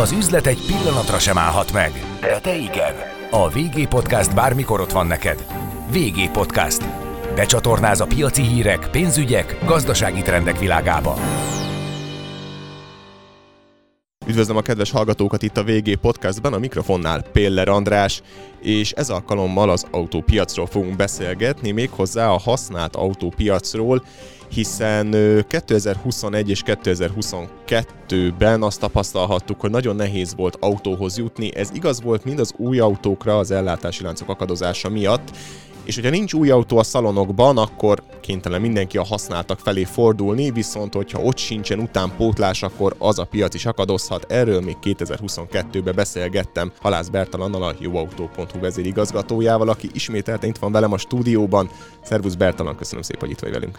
[0.00, 2.94] Az üzlet egy pillanatra sem állhat meg, de te igen.
[3.30, 5.46] A VG Podcast bármikor ott van neked.
[5.90, 6.84] VG Podcast.
[7.34, 11.16] Becsatornáz a piaci hírek, pénzügyek, gazdasági trendek világába.
[14.26, 18.22] Üdvözlöm a kedves hallgatókat itt a VG Podcastban, a mikrofonnál Péller András,
[18.60, 24.04] és ez alkalommal az autópiacról fogunk beszélgetni, méghozzá a használt autópiacról,
[24.48, 25.10] hiszen
[25.48, 31.56] 2021 és 2022-ben azt tapasztalhattuk, hogy nagyon nehéz volt autóhoz jutni.
[31.56, 35.30] Ez igaz volt mind az új autókra az ellátási láncok akadozása miatt,
[35.84, 40.94] és hogyha nincs új autó a szalonokban, akkor kénytelen mindenki a használtak felé fordulni, viszont
[40.94, 44.32] hogyha ott sincsen utánpótlás, akkor az a piac is akadozhat.
[44.32, 50.98] Erről még 2022-ben beszélgettem Halász Bertalannal, a jóautó.hu vezérigazgatójával, aki ismételten itt van velem a
[50.98, 51.70] stúdióban.
[52.02, 53.78] Szervusz Bertalan, köszönöm szépen, hogy itt vagy velünk.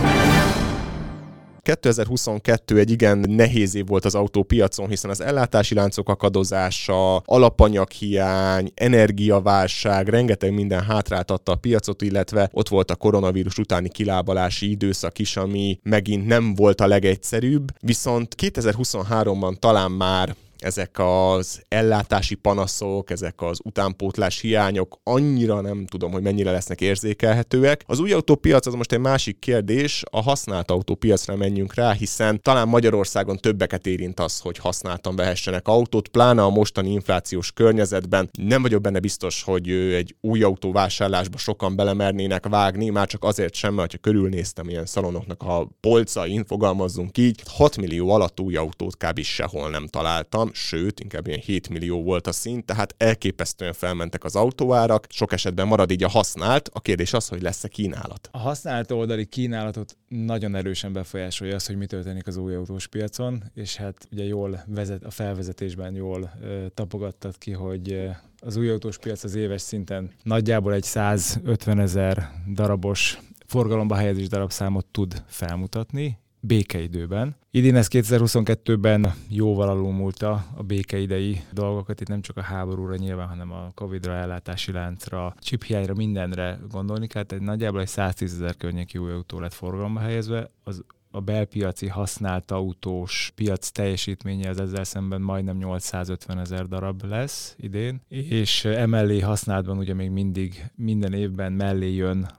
[1.63, 10.07] 2022 egy igen nehéz év volt az autópiacon, hiszen az ellátási láncok akadozása, alapanyaghiány, energiaválság,
[10.07, 15.79] rengeteg minden hátráltatta a piacot, illetve ott volt a koronavírus utáni kilábalási időszak is, ami
[15.83, 23.59] megint nem volt a legegyszerűbb, viszont 2023-ban talán már ezek az ellátási panaszok, ezek az
[23.63, 27.83] utánpótlás hiányok annyira nem tudom, hogy mennyire lesznek érzékelhetőek.
[27.85, 32.67] Az új autópiac az most egy másik kérdés, a használt autópiacra menjünk rá, hiszen talán
[32.67, 38.29] Magyarországon többeket érint az, hogy használtan vehessenek autót, pláne a mostani inflációs környezetben.
[38.39, 43.53] Nem vagyok benne biztos, hogy egy új autó vásárlásba sokan belemernének vágni, már csak azért
[43.53, 48.97] sem, mert ha körülnéztem ilyen szalonoknak a polcain, fogalmazzunk így, 6 millió alatt új autót
[48.97, 49.21] kb.
[49.21, 54.35] sehol nem találtam, sőt, inkább ilyen 7 millió volt a szint, tehát elképesztően felmentek az
[54.35, 58.29] autóárak, sok esetben marad így a használt, a kérdés az, hogy lesz-e kínálat.
[58.31, 63.43] A használt oldali kínálatot nagyon erősen befolyásolja az, hogy mi történik az új autós piacon,
[63.53, 68.09] és hát ugye jól vezet, a felvezetésben jól ö, tapogattad ki, hogy
[68.39, 74.85] az új autós piac az éves szinten nagyjából egy 150 ezer darabos forgalomba helyezés darabszámot
[74.85, 77.35] tud felmutatni, békeidőben.
[77.51, 83.51] Idén ez 2022-ben jóval alulmúlta a békeidei dolgokat, itt nem csak a háborúra nyilván, hanem
[83.51, 89.11] a Covid-ra, ellátási láncra, csiphiányra, mindenre gondolni kell, tehát nagyjából egy 110 ezer környéki új
[89.11, 95.57] autó lett forgalomba helyezve, az a belpiaci használt autós piac teljesítménye az ezzel szemben majdnem
[95.57, 102.29] 850 ezer darab lesz idén, és emellé használtban ugye még mindig minden évben mellé jön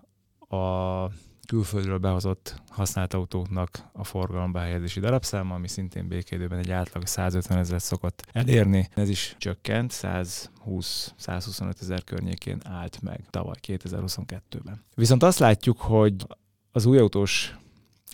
[0.49, 1.09] a
[1.47, 7.83] külföldről behozott használt autóknak a forgalomba helyezési darabszáma, ami szintén békédőben egy átlag 150 ezeret
[7.83, 8.89] szokott elérni.
[8.95, 14.85] Ez is csökkent, 120-125 ezer környékén állt meg tavaly 2022-ben.
[14.95, 16.27] Viszont azt látjuk, hogy
[16.73, 17.57] az új autós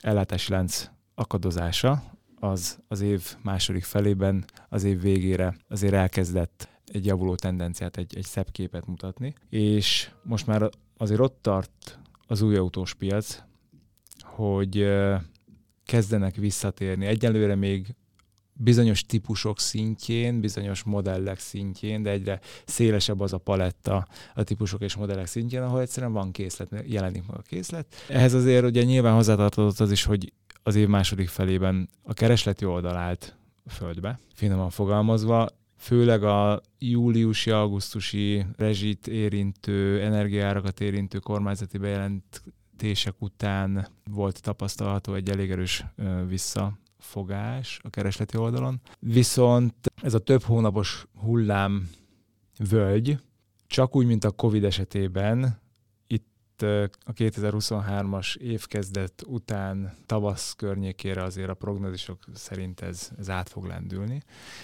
[0.01, 2.03] ellátási lánc akadozása
[2.41, 8.25] az az év második felében, az év végére azért elkezdett egy javuló tendenciát, egy, egy
[8.25, 11.99] szebb képet mutatni, és most már azért ott tart
[12.31, 13.43] az új autós piac,
[14.23, 14.89] hogy
[15.85, 17.07] kezdenek visszatérni.
[17.07, 17.95] Egyelőre még
[18.53, 24.97] bizonyos típusok szintjén, bizonyos modellek szintjén, de egyre szélesebb az a paletta a típusok és
[24.97, 27.87] modellek szintjén, ahol egyszerűen van készlet, jelenik meg a készlet.
[28.09, 32.97] Ehhez azért ugye nyilván hozzátartozott az is, hogy az év második felében a keresleti oldal
[32.97, 44.43] állt földbe, finoman fogalmazva, főleg a júliusi-augusztusi rezsit érintő, energiárakat érintő kormányzati bejelentések után volt
[44.43, 45.85] tapasztalható egy elég erős
[46.29, 48.81] visszafogás a keresleti oldalon.
[48.99, 51.91] Viszont ez a több hónapos hullám
[52.71, 53.19] völgy,
[53.67, 55.61] csak úgy, mint a Covid esetében,
[56.63, 64.23] a 2023-as évkezdet után tavasz környékére azért a prognózisok szerint ez, ez át fog lendülni,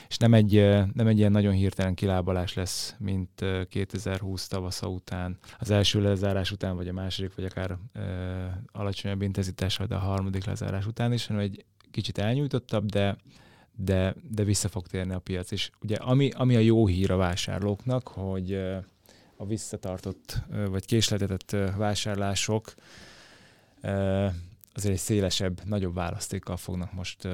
[0.09, 0.53] és nem egy,
[0.95, 6.77] nem egy ilyen nagyon hirtelen kilábalás lesz, mint 2020 tavasza után, az első lezárás után,
[6.77, 8.01] vagy a második, vagy akár e,
[8.73, 13.17] alacsonyabb intenzitással, de a harmadik lezárás után is, hanem egy kicsit elnyújtottabb, de
[13.77, 15.51] de, de vissza fog térni a piac.
[15.51, 18.61] És ugye ami, ami a jó hír a vásárlóknak, hogy
[19.37, 22.75] a visszatartott vagy késletetett vásárlások
[24.73, 27.29] azért egy szélesebb, nagyobb választékkal fognak most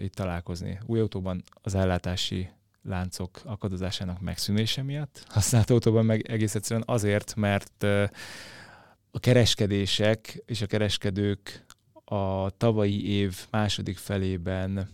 [0.00, 0.78] itt találkozni.
[0.86, 2.50] Új autóban az ellátási
[2.82, 7.82] láncok akadozásának megszűnése miatt, használt autóban meg egész egyszerűen azért, mert
[9.10, 11.64] a kereskedések és a kereskedők
[12.04, 14.88] a tavalyi év második felében,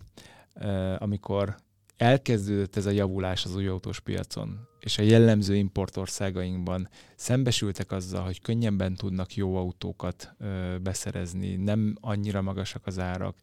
[0.97, 1.55] amikor
[2.01, 8.41] elkezdődött ez a javulás az új autós piacon, és a jellemző importországainkban szembesültek azzal, hogy
[8.41, 13.35] könnyebben tudnak jó autókat ö, beszerezni, nem annyira magasak az árak,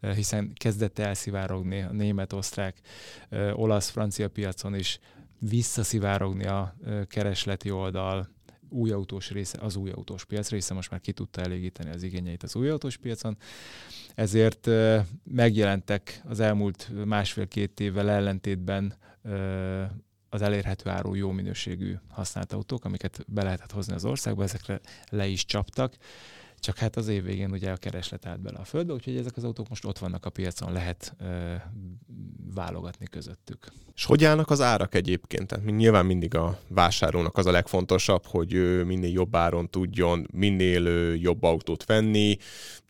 [0.00, 2.80] ö, hiszen kezdett elszivárogni a német, osztrák,
[3.28, 4.98] ö, olasz, francia piacon is,
[5.38, 8.28] visszaszivárogni a ö, keresleti oldal,
[8.68, 12.42] új autós része, az új autós piac része most már ki tudta elégíteni az igényeit
[12.42, 13.36] az új autós piacon,
[14.14, 14.68] ezért
[15.24, 18.94] megjelentek az elmúlt másfél-két évvel ellentétben
[20.28, 24.80] az elérhető áru jó minőségű használt autók, amiket be lehetett hozni az országba, ezekre
[25.10, 25.96] le is csaptak.
[26.60, 29.44] Csak hát az év végén ugye a kereslet állt bele a földbe, úgyhogy ezek az
[29.44, 31.54] autók most ott vannak a piacon, lehet ö,
[32.54, 33.66] válogatni közöttük.
[33.94, 35.46] És hogy állnak az árak egyébként?
[35.46, 41.14] Tehát nyilván mindig a vásárlónak az a legfontosabb, hogy ő minél jobb áron tudjon minél
[41.14, 42.36] jobb autót venni.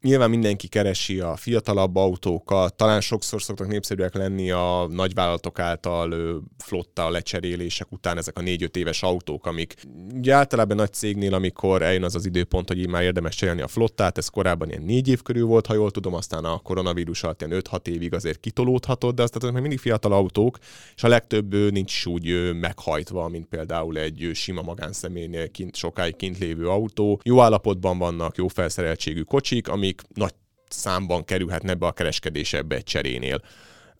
[0.02, 7.10] Nyilván mindenki keresi a fiatalabb autókat, talán sokszor szoktak népszerűek lenni a nagyvállalatok által flotta
[7.10, 9.74] lecserélések után ezek a négy-öt éves autók, amik
[10.14, 13.68] ugye általában nagy cégnél, amikor eljön az az időpont, hogy így már érdemes cserélni a
[13.68, 17.42] flottát, ez korábban ilyen négy év körül volt, ha jól tudom, aztán a koronavírus alatt
[17.42, 20.58] ilyen 5-6 évig azért kitolódhatott, de aztán még mindig fiatal autók,
[20.96, 26.68] és a legtöbb nincs úgy meghajtva, mint például egy sima magánszemélynél kint, sokáig kint lévő
[26.68, 27.20] autó.
[27.24, 30.35] Jó állapotban vannak, jó felszereltségű kocsik, amik nagy
[30.69, 33.40] számban kerülhetnek be a kereskedésebe egy cserénél.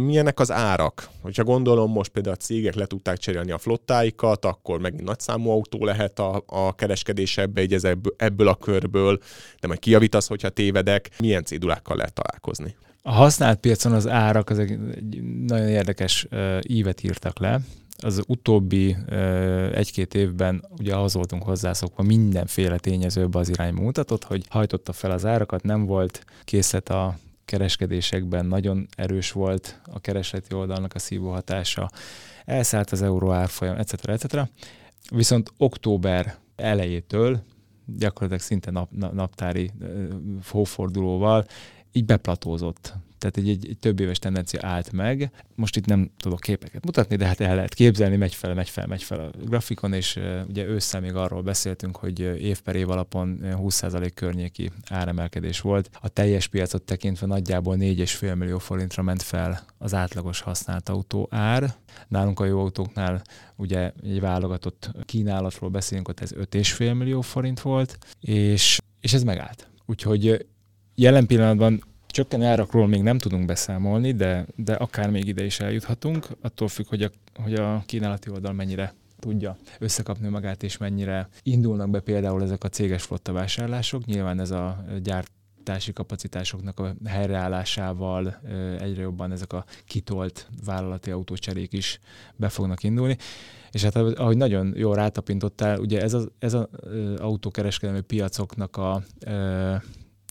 [0.03, 1.09] Milyenek az árak?
[1.23, 5.51] Hogyha gondolom, most például a cégek le tudták cserélni a flottáikat, akkor megint nagy számú
[5.51, 9.19] autó lehet a, a kereskedés ebbe, egy ebből, ebből a körből,
[9.61, 11.11] de majd kijavítasz, hogyha tévedek.
[11.19, 12.77] Milyen cédulákkal lehet találkozni?
[13.03, 17.61] A használt piacon az árak az egy, egy nagyon érdekes uh, ívet írtak le.
[18.03, 18.97] Az utóbbi
[19.73, 25.25] egy-két évben ugye ahhoz voltunk hozzászokva, mindenféle tényezőbe az irányba mutatott, hogy hajtotta fel az
[25.25, 31.91] árakat, nem volt készlet a kereskedésekben, nagyon erős volt a keresleti oldalnak a szívó hatása,
[32.45, 34.09] elszállt az euró árfolyam, etc.
[34.09, 34.49] etc.
[35.11, 37.43] Viszont október elejétől
[37.87, 39.71] gyakorlatilag szinte nap, naptári
[40.51, 41.47] hófordulóval
[41.93, 45.31] így beplatózott tehát egy, egy, egy több éves tendencia állt meg.
[45.55, 48.87] Most itt nem tudok képeket mutatni, de hát el lehet képzelni, megy fel, megy fel,
[48.87, 50.19] megy fel a grafikon, és
[50.49, 55.91] ugye ősszel még arról beszéltünk, hogy év per év alapon 20% környéki áremelkedés volt.
[56.01, 61.75] A teljes piacot tekintve nagyjából 4,5 millió forintra ment fel az átlagos használt autó ár.
[62.09, 63.23] Nálunk a jó autóknál
[63.57, 69.69] ugye egy válogatott kínálatról beszélünk, ott ez 5,5 millió forint volt, és, és ez megállt.
[69.87, 70.47] Úgyhogy
[70.95, 71.85] jelen pillanatban
[72.19, 76.87] Csökkenő árakról még nem tudunk beszámolni, de, de akár még ide is eljuthatunk, attól függ,
[76.89, 77.11] hogy a,
[77.43, 82.69] hogy a kínálati oldal mennyire tudja összekapni magát, és mennyire indulnak be például ezek a
[82.69, 84.05] céges flotta vásárlások.
[84.05, 88.41] Nyilván ez a gyártási kapacitásoknak a helyreállásával
[88.81, 92.01] egyre jobban ezek a kitolt vállalati autócserék is
[92.37, 93.17] be fognak indulni.
[93.71, 96.69] És hát ahogy nagyon jól rátapintottál, ugye ez az ez a,
[97.19, 99.03] autókereskedelmi piacoknak a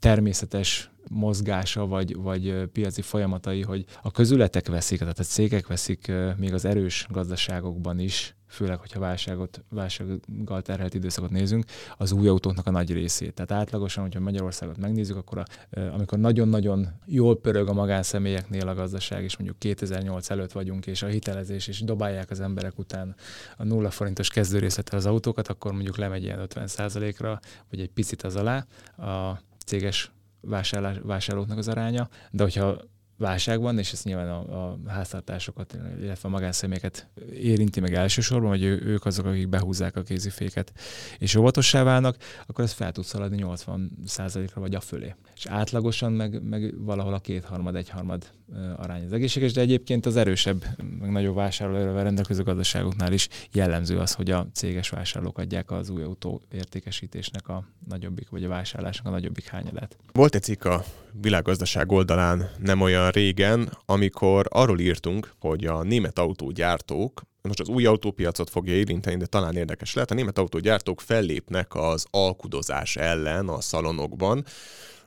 [0.07, 6.53] természetes mozgása, vagy, vagy piaci folyamatai, hogy a közületek veszik, tehát a cégek veszik még
[6.53, 11.65] az erős gazdaságokban is, főleg, hogyha válságot, válsággal terhelt időszakot nézünk,
[11.97, 13.33] az új autóknak a nagy részét.
[13.33, 15.45] Tehát átlagosan, hogyha Magyarországot megnézzük, akkor a,
[15.93, 21.07] amikor nagyon-nagyon jól pörög a magánszemélyeknél a gazdaság, és mondjuk 2008 előtt vagyunk, és a
[21.07, 23.15] hitelezés, és dobálják az emberek után
[23.57, 28.21] a nulla forintos kezdőrészlettel az autókat, akkor mondjuk lemegy ilyen 50 ra vagy egy picit
[28.21, 28.65] az alá.
[28.97, 32.81] A céges vásárlás, vásárlóknak az aránya, de hogyha
[33.17, 38.63] válság van, és ez nyilván a, a háztartásokat, illetve a magánszemélyeket érinti meg elsősorban, hogy
[38.63, 40.71] ő, ők azok, akik behúzzák a kéziféket,
[41.17, 45.15] és óvatossá válnak, akkor ez fel tud szaladni 80%-ra vagy a fölé.
[45.35, 48.31] És átlagosan meg, meg valahol a kétharmad, egyharmad
[48.77, 50.65] arány az egészséges, de egyébként az erősebb,
[50.99, 56.03] meg nagyobb vásárlóerővel rendelkező gazdaságoknál is jellemző az, hogy a céges vásárlók adják az új
[56.03, 59.97] autó értékesítésnek a nagyobbik, vagy a vásárlásnak a nagyobbik hányadát.
[60.13, 60.83] Volt egy cikk a
[61.21, 67.85] világgazdaság oldalán nem olyan régen, amikor arról írtunk, hogy a német autógyártók most az új
[67.85, 70.11] autópiacot fogja érinteni, de talán érdekes lehet.
[70.11, 74.45] A német autógyártók fellépnek az alkudozás ellen a szalonokban,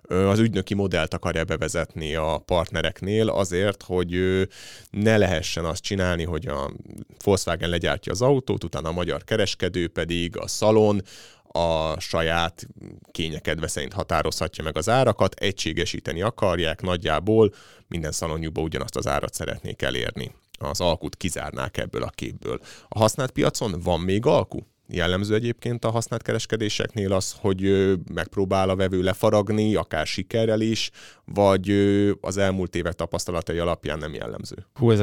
[0.08, 4.18] az ügynöki modellt akarja bevezetni a partnereknél azért, hogy
[4.90, 6.70] ne lehessen azt csinálni, hogy a
[7.24, 11.02] Volkswagen legyártja az autót, utána a magyar kereskedő pedig a szalon
[11.52, 12.66] a saját
[13.10, 17.54] kényekedve szerint határozhatja meg az árakat, egységesíteni akarják nagyjából,
[17.88, 20.34] minden szalonjukba ugyanazt az árat szeretnék elérni.
[20.58, 22.60] Az alkut kizárnák ebből a képből.
[22.88, 24.58] A használt piacon van még alku?
[24.92, 30.90] Jellemző egyébként a használt kereskedéseknél az, hogy megpróbál a vevő lefaragni, akár sikerrel is,
[31.24, 31.70] vagy
[32.20, 34.56] az elmúlt évek tapasztalatai alapján nem jellemző?
[34.74, 35.02] Hú, ez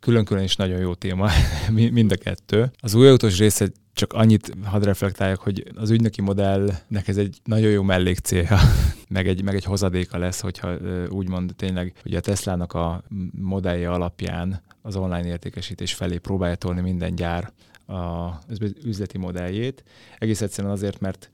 [0.00, 1.30] külön-külön is nagyon jó téma,
[1.70, 2.70] mind a kettő.
[2.80, 7.70] Az új autós része csak annyit hadd reflektáljak, hogy az ügynöki modellnek ez egy nagyon
[7.70, 8.58] jó mellékcélja,
[9.08, 10.76] meg egy, meg egy hozadéka lesz, hogyha
[11.08, 17.14] úgymond tényleg ugye a Teslának a modellje alapján az online értékesítés felé próbálja tolni minden
[17.14, 17.52] gyár
[17.90, 19.84] az üzleti modelljét.
[20.18, 21.30] Egész egyszerűen azért, mert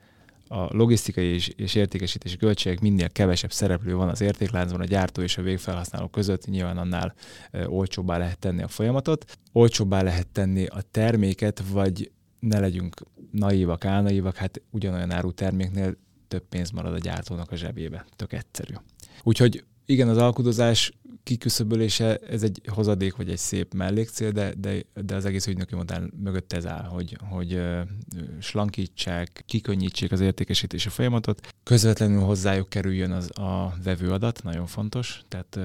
[0.49, 5.39] a logisztikai és, és értékesítési költségek minél kevesebb szereplő van az értékláncban a gyártó és
[5.39, 7.15] a végfelhasználó között, nyilván annál
[7.51, 9.39] e, olcsóbbá lehet tenni a folyamatot.
[9.53, 12.11] Olcsóbbá lehet tenni a terméket, vagy
[12.41, 12.95] ne legyünk
[13.31, 15.97] naívak, álnaívak, hát ugyanolyan áru terméknél
[16.29, 18.07] több pénz marad a gyártónak a zsebébe.
[18.17, 18.75] Tök egyszerű.
[19.23, 25.15] Úgyhogy igen, az alkudozás kiküszöbölése, ez egy hozadék vagy egy szép mellékcél, de, de, de
[25.15, 27.61] az egész ügynöki modell mögött ez áll, hogy, hogy
[28.41, 35.59] slankítsák, kikönnyítsék az értékesítési folyamatot, közvetlenül hozzájuk kerüljön az a vevőadat, nagyon fontos, tehát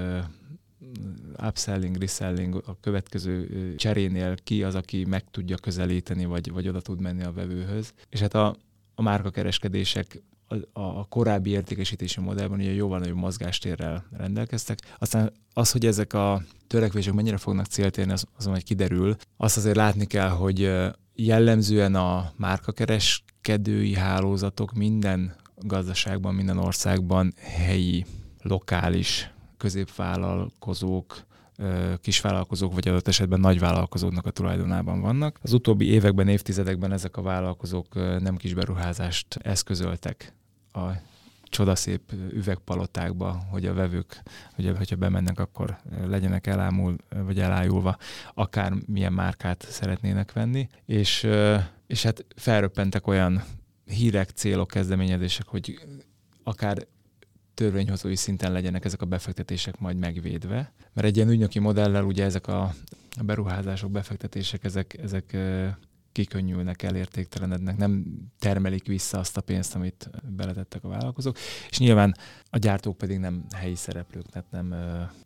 [1.48, 7.02] upselling, reselling, a következő cserénél ki az, aki meg tudja közelíteni, vagy, vagy oda tud
[7.02, 7.94] menni a vevőhöz.
[8.10, 8.56] És hát a,
[8.96, 10.22] a márkakereskedések
[10.74, 14.80] a, a korábbi értékesítési modellben ugye jóval nagyobb mozgástérrel rendelkeztek.
[14.98, 19.16] Aztán az, hogy ezek a törekvések mennyire fognak célt érni, az, azon majd kiderül.
[19.38, 20.72] Azt azért látni kell, hogy
[21.16, 28.06] jellemzően a márkakereskedői hálózatok minden gazdaságban, minden országban helyi,
[28.42, 31.26] lokális középvállalkozók,
[32.02, 35.40] kisvállalkozók, vagy adott esetben nagyvállalkozóknak a tulajdonában vannak.
[35.42, 40.34] Az utóbbi években, évtizedekben ezek a vállalkozók nem kis beruházást eszközöltek
[40.74, 41.10] a
[41.44, 44.24] csodaszép üvegpalotákba, hogy a vevők,
[44.56, 47.98] hogy, hogyha bemennek, akkor legyenek elámul, vagy elájulva,
[48.34, 51.28] akár milyen márkát szeretnének venni, és,
[51.88, 53.44] és hát felröppentek olyan
[53.86, 55.80] hírek, célok, kezdeményezések, hogy
[56.44, 56.88] akár
[57.54, 60.74] törvényhozói szinten legyenek ezek a befektetések majd megvédve.
[60.94, 62.74] Mert egy ilyen ügynöki modellel ugye ezek a
[63.24, 65.38] beruházások, befektetések, ezek, ezek
[66.12, 68.06] kikönnyülnek, elértéktelenednek, nem
[68.40, 71.38] termelik vissza azt a pénzt, amit beletettek a vállalkozók,
[71.70, 72.16] és nyilván
[72.50, 74.76] a gyártók pedig nem helyi szereplők, tehát nem,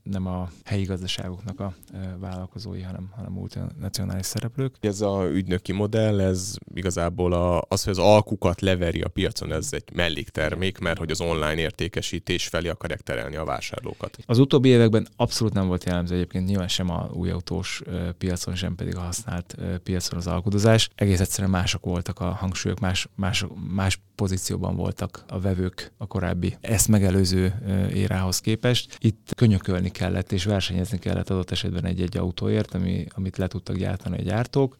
[0.03, 1.73] nem a helyi gazdaságoknak a
[2.19, 4.75] vállalkozói, hanem, hanem multinacionális szereplők.
[4.79, 9.67] Ez a ügynöki modell, ez igazából a, az, hogy az alkukat leveri a piacon, ez
[9.71, 14.17] egy melléktermék, mert hogy az online értékesítés felé akarják terelni a vásárlókat.
[14.25, 17.81] Az utóbbi években abszolút nem volt jellemző egyébként nyilván sem a új autós
[18.17, 20.89] piacon, sem pedig a használt piacon az alkudozás változás.
[20.95, 26.57] Egész egyszerűen mások voltak a hangsúlyok, más, más, más pozícióban voltak a vevők a korábbi
[26.61, 27.53] ezt megelőző
[27.93, 28.97] érához képest.
[28.99, 34.17] Itt könyökölni kellett és versenyezni kellett adott esetben egy-egy autóért, ami, amit le tudtak gyártani
[34.17, 34.77] a gyártók,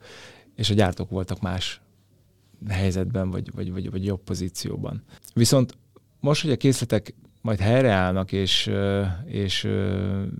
[0.56, 1.82] és a gyártók voltak más
[2.70, 5.04] helyzetben, vagy, vagy, vagy, vagy jobb pozícióban.
[5.34, 5.78] Viszont
[6.20, 7.14] most, hogy a készletek
[7.46, 8.72] majd helyreállnak, és,
[9.26, 9.68] és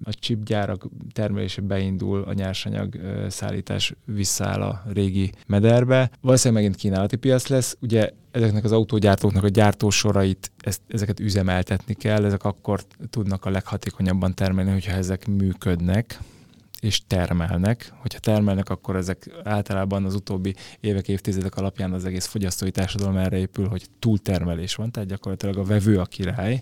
[0.04, 2.96] a chipgyárak termelése beindul, a nyersanyag
[3.28, 6.10] szállítás visszaáll a régi mederbe.
[6.22, 7.78] Valószínűleg megint kínálati piac lesz.
[7.82, 14.34] Ugye ezeknek az autógyártóknak a gyártósorait, ezt, ezeket üzemeltetni kell, ezek akkor tudnak a leghatékonyabban
[14.34, 16.20] termelni, hogyha ezek működnek
[16.82, 17.94] és termelnek.
[18.02, 23.38] Hogyha termelnek, akkor ezek általában az utóbbi évek, évtizedek alapján az egész fogyasztói társadalom erre
[23.38, 26.62] épül, hogy túltermelés van, tehát gyakorlatilag a vevő a király.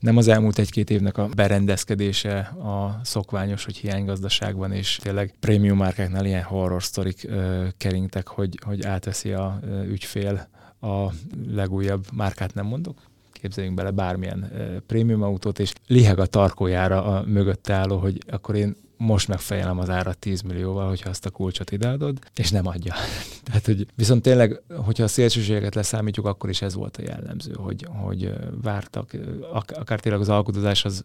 [0.00, 6.26] Nem az elmúlt egy-két évnek a berendezkedése a szokványos, hogy hiánygazdaságban és tényleg prémium márkáknál
[6.26, 7.28] ilyen horror sztorik
[7.76, 10.48] keringtek, hogy, hogy átveszi a ügyfél
[10.80, 11.12] a
[11.48, 12.98] legújabb márkát nem mondok,
[13.32, 14.52] képzeljünk bele bármilyen
[14.86, 19.90] prémium autót, és liheg a tarkójára a mögött álló, hogy akkor én most megfejelem az
[19.90, 22.94] árat 10 millióval, hogyha azt a kulcsot ideadod, és nem adja.
[23.44, 27.86] Tehát, hogy viszont tényleg, hogyha a szélsőségeket leszámítjuk, akkor is ez volt a jellemző, hogy,
[27.90, 28.32] hogy
[28.62, 29.16] vártak,
[29.52, 31.04] akár tényleg az alkudozás az,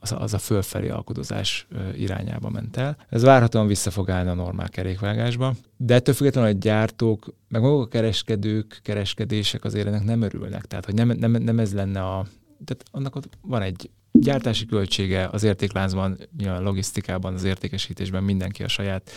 [0.00, 2.96] az, az a fölfelé alkudozás irányába ment el.
[3.08, 7.82] Ez várhatóan vissza fog állni a normál kerékvágásba, de ettől függetlenül a gyártók, meg maguk
[7.82, 10.64] a kereskedők, kereskedések azért ennek nem örülnek.
[10.64, 12.26] Tehát, hogy nem, nem, nem ez lenne a...
[12.64, 18.68] Tehát annak ott van egy gyártási költsége az értékláncban, a logisztikában, az értékesítésben mindenki a
[18.68, 19.10] saját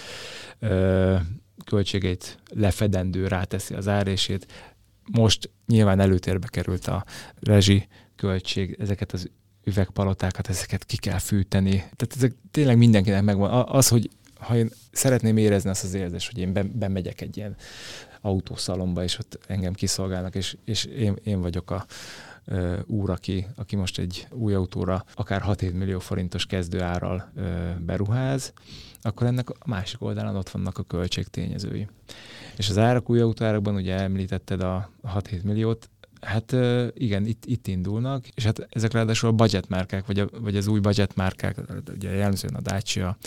[0.60, 1.16] ö,
[1.66, 4.48] költségeit lefedendő ráteszi az árését.
[5.12, 7.06] Most nyilván előtérbe került a
[7.40, 9.30] rezsi költség, ezeket az
[9.64, 11.76] üvegpalotákat, ezeket ki kell fűteni.
[11.76, 13.66] Tehát ezek tényleg mindenkinek megvan.
[13.68, 17.56] Az, hogy ha én szeretném érezni azt az érzést, hogy én bemegyek egy ilyen
[18.22, 21.86] autószalomba, és ott engem kiszolgálnak, és, és én, én vagyok a,
[22.86, 27.32] úr, aki, aki most egy új autóra akár 6-7 millió forintos kezdőárral
[27.80, 28.54] beruház,
[29.02, 31.88] akkor ennek a másik oldalán ott vannak a költségtényezői.
[32.58, 35.90] És az árak új autóárakban, ugye említetted a 6-7 milliót,
[36.22, 36.56] Hát
[36.94, 40.80] igen, itt, itt indulnak, és hát ezek ráadásul a budgetmárkák, vagy, a, vagy az új
[40.80, 41.58] budgetmárkák,
[41.96, 43.18] ugye jellemzően a Dacia,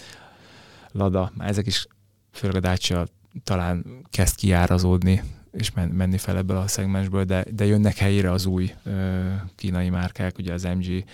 [0.91, 1.87] Lada, már ezek is,
[2.33, 3.07] főleg a Dacia
[3.45, 5.23] talán kezd kiárazódni,
[5.53, 9.91] és men, menni fel ebből a szegmensből, de, de jönnek helyére az új ö, kínai
[9.91, 11.05] márkák, ugye az MG,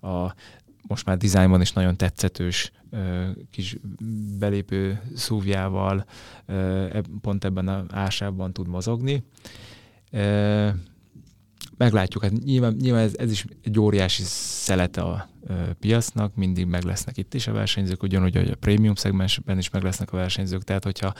[0.00, 0.34] a
[0.86, 3.76] most már dizájnban is nagyon tetszetős ö, kis
[4.38, 6.04] belépő szúvjával,
[6.46, 9.24] ö, pont ebben a ásában tud mozogni.
[10.10, 10.68] Ö,
[11.84, 16.84] meglátjuk, hát nyilván, nyilván ez, ez is egy óriási szelete a ö, piacnak, mindig meg
[16.84, 20.62] lesznek itt is a versenyzők, ugyanúgy, hogy a prémium szegmensben is meg lesznek a versenyzők,
[20.62, 21.14] tehát hogyha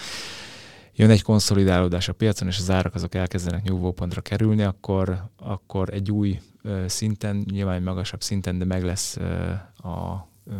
[0.94, 6.10] jön egy konszolidálódás a piacon, és az árak azok elkezdenek nyugvópontra kerülni, akkor, akkor egy
[6.10, 9.50] új ö, szinten, nyilván egy magasabb szinten, de meg lesz ö,
[9.88, 10.54] a ö,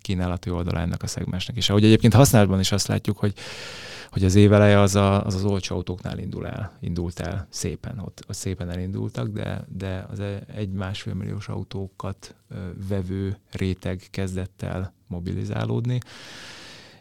[0.00, 1.70] kínálati oldala ennek a szegmensnek is.
[1.70, 3.34] Ahogy egyébként használatban is azt látjuk, hogy
[4.10, 8.24] hogy az éveleje az, a, az az olcsó autóknál indul el, indult el szépen, ott,
[8.28, 10.22] ott szépen elindultak, de, de az
[10.54, 12.34] egy-másfél milliós autókat
[12.88, 15.98] vevő réteg kezdett el mobilizálódni,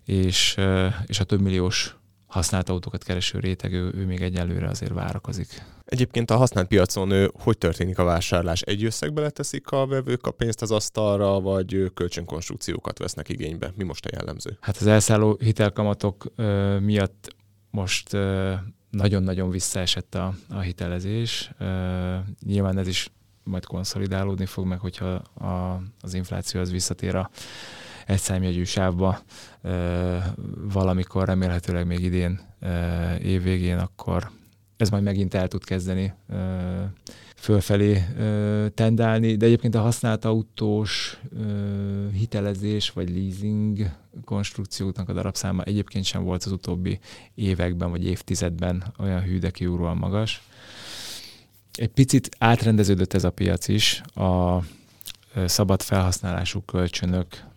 [0.03, 0.57] és,
[1.05, 1.95] és a több milliós
[2.29, 5.63] használt autókat kereső réteg, ő, ő még egyelőre azért várakozik.
[5.85, 8.61] Egyébként a használt piacon ő, hogy történik a vásárlás?
[8.61, 13.71] Egy összegbe leteszik a vevők a pénzt az asztalra, vagy kölcsönkonstrukciókat vesznek igénybe?
[13.75, 14.57] Mi most a jellemző?
[14.61, 17.35] Hát az elszálló hitelkamatok ö, miatt
[17.69, 18.53] most ö,
[18.89, 21.51] nagyon-nagyon visszaesett a, a hitelezés.
[21.57, 23.09] Ö, nyilván ez is
[23.43, 27.29] majd konszolidálódni fog meg, hogyha a, az infláció az visszatér a
[28.09, 29.19] egy számjegyű sávba
[30.73, 32.39] valamikor, remélhetőleg még idén
[33.21, 34.31] évvégén, akkor
[34.77, 36.13] ez majd megint el tud kezdeni
[37.35, 38.03] fölfelé
[38.73, 41.19] tendálni, de egyébként a használt autós
[42.13, 43.91] hitelezés vagy leasing
[44.25, 46.99] konstrukcióknak a darabszáma egyébként sem volt az utóbbi
[47.35, 49.51] években vagy évtizedben olyan hű, de
[49.95, 50.41] magas.
[51.73, 54.59] Egy picit átrendeződött ez a piac is, a
[55.45, 57.47] szabad felhasználású kölcsönök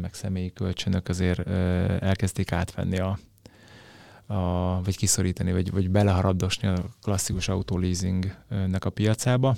[0.00, 1.48] meg személyi kölcsönök azért
[2.02, 3.18] elkezdték átvenni a,
[4.26, 9.56] a, vagy kiszorítani, vagy, vagy beleharadosni a klasszikus autoleasingnek a piacába.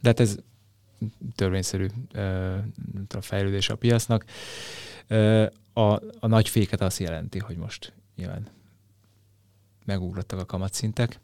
[0.00, 0.36] De hát ez
[1.34, 1.86] törvényszerű
[3.08, 4.24] a fejlődés a piacnak.
[5.72, 8.46] A, a nagy féket azt jelenti, hogy most nyilván
[9.84, 11.18] megugrottak a kamatszintek,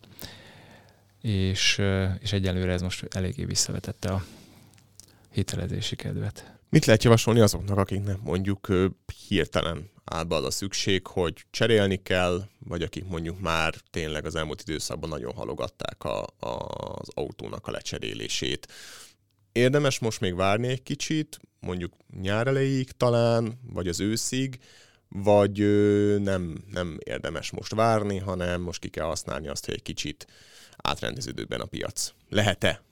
[1.21, 1.83] és,
[2.21, 4.25] és egyelőre ez most eléggé visszavetette a
[5.31, 6.60] hitelezési kedvet.
[6.71, 8.69] Mit lehet javasolni azoknak, akiknek mondjuk
[9.29, 14.61] hirtelen áll be a szükség, hogy cserélni kell, vagy akik mondjuk már tényleg az elmúlt
[14.61, 16.67] időszakban nagyon halogatták a, a,
[16.99, 18.73] az autónak a lecserélését.
[19.53, 24.59] Érdemes most még várni egy kicsit, mondjuk nyár elejéig talán, vagy az őszig,
[25.09, 25.59] vagy
[26.23, 30.27] nem, nem érdemes most várni, hanem most ki kell használni azt, hogy egy kicsit
[30.77, 32.13] átrendeződőben a piac.
[32.29, 32.83] Lehet-e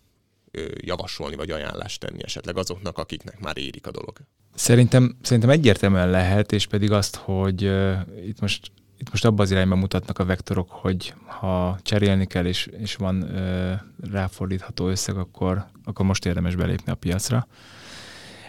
[0.80, 4.16] javasolni, vagy ajánlást tenni esetleg azoknak, akiknek már érik a dolog?
[4.54, 9.50] Szerintem, szerintem egyértelműen lehet, és pedig azt, hogy uh, itt most itt most abban az
[9.50, 13.72] irányba mutatnak a vektorok, hogy ha cserélni kell, és, és van uh,
[14.12, 17.46] ráfordítható összeg, akkor, akkor most érdemes belépni a piacra.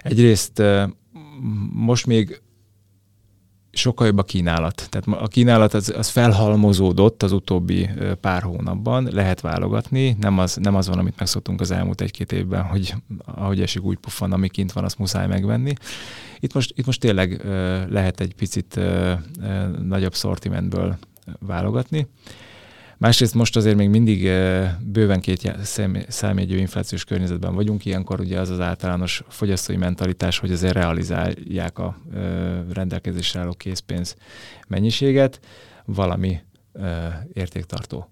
[0.01, 0.83] Egyrészt uh,
[1.73, 2.41] most még
[3.71, 4.87] sokkal jobb a kínálat.
[4.89, 7.89] Tehát a kínálat az, az felhalmozódott az utóbbi
[8.21, 12.63] pár hónapban, lehet válogatni, nem az, nem az van, amit megszoktunk az elmúlt egy-két évben,
[12.63, 12.93] hogy
[13.25, 15.73] ahogy esik úgy pufan, ami kint van, azt muszáj megvenni.
[16.39, 17.41] Itt most, itt most tényleg
[17.89, 18.79] lehet egy picit
[19.83, 20.97] nagyobb szortimentből
[21.39, 22.07] válogatni.
[22.99, 25.57] Másrészt most azért még mindig eh, bőven két
[26.07, 31.97] számjegyű inflációs környezetben vagyunk, ilyenkor ugye az az általános fogyasztói mentalitás, hogy azért realizálják a
[32.13, 34.15] eh, rendelkezésre álló készpénz
[34.67, 35.39] mennyiséget
[35.85, 36.39] valami
[36.73, 38.09] eh, értéktartó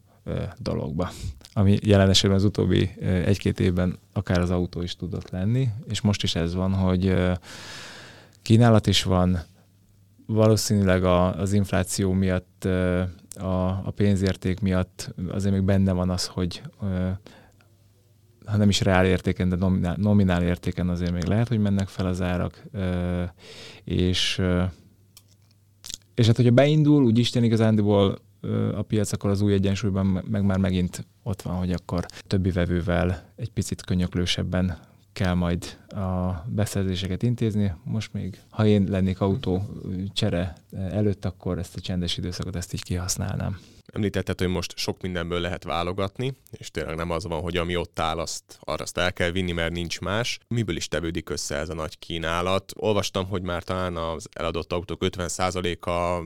[0.57, 1.11] dologba,
[1.53, 6.23] ami jelen esetben az utóbbi egy-két évben akár az autó is tudott lenni, és most
[6.23, 7.13] is ez van, hogy
[8.41, 9.39] kínálat is van,
[10.25, 12.67] valószínűleg a, az infláció miatt
[13.39, 16.61] a, a pénzérték miatt azért még benne van az, hogy
[18.45, 22.05] ha nem is reál értéken, de nominál, nominál értéken azért még lehet, hogy mennek fel
[22.05, 22.63] az árak,
[23.83, 24.41] és,
[26.15, 28.17] és hát hogyha beindul, úgy Isten igazándiból
[28.73, 33.33] a piac, akkor az új egyensúlyban meg már megint ott van, hogy akkor többi vevővel
[33.35, 34.77] egy picit könyöklősebben
[35.17, 37.73] kell majd a beszerzéseket intézni.
[37.83, 39.61] Most még, ha én lennék autó
[40.13, 43.59] csere előtt, akkor ezt a csendes időszakot ezt így kihasználnám.
[43.93, 47.99] Említetted, hogy most sok mindenből lehet válogatni, és tényleg nem az van, hogy ami ott
[47.99, 50.39] áll, azt, arra azt el kell vinni, mert nincs más.
[50.47, 52.73] Miből is tevődik össze ez a nagy kínálat?
[52.75, 56.23] Olvastam, hogy már talán az eladott autók 50%-a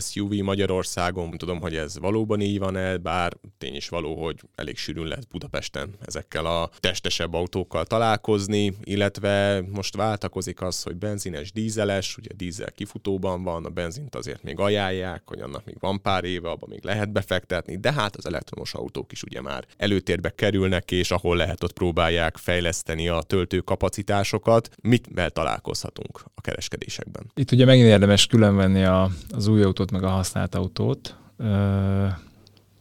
[0.00, 1.30] SUV Magyarországon.
[1.30, 5.94] Tudom, hogy ez valóban így van-e, bár tény is való, hogy elég sűrűn lehet Budapesten
[6.06, 13.42] ezekkel a testesebb autókkal találkozni, illetve most váltakozik az, hogy benzines, dízeles, ugye dízel kifutóban
[13.42, 17.12] van, a benzint azért még ajánlják, hogy annak még van pár éve, abban még lehet
[17.12, 21.72] befektetni, de hát az elektromos autók is ugye már előtérbe kerülnek, és ahol lehet, ott
[21.72, 24.70] próbálják fejleszteni a töltőkapacitásokat.
[24.82, 27.30] Mit találkozhatunk a kereskedésekben?
[27.34, 31.16] Itt ugye megint érdemes különvenni a, az új autót meg a használt autót.
[31.36, 32.08] Uh,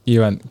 [0.03, 0.41] nyilván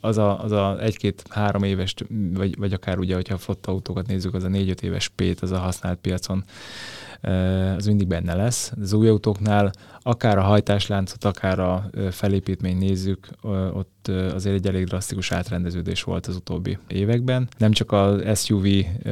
[0.00, 1.94] az a, az a egy-két-három éves,
[2.32, 5.50] vagy, vagy akár ugye, hogyha a flotta autókat nézzük, az a négy-öt éves pét, az
[5.50, 6.44] a használt piacon,
[7.76, 8.72] az mindig benne lesz.
[8.80, 9.70] Az új autóknál
[10.02, 13.28] akár a hajtásláncot, akár a felépítményt nézzük,
[13.72, 17.48] ott azért egy elég drasztikus átrendeződés volt az utóbbi években.
[17.58, 18.66] Nem csak az SUV,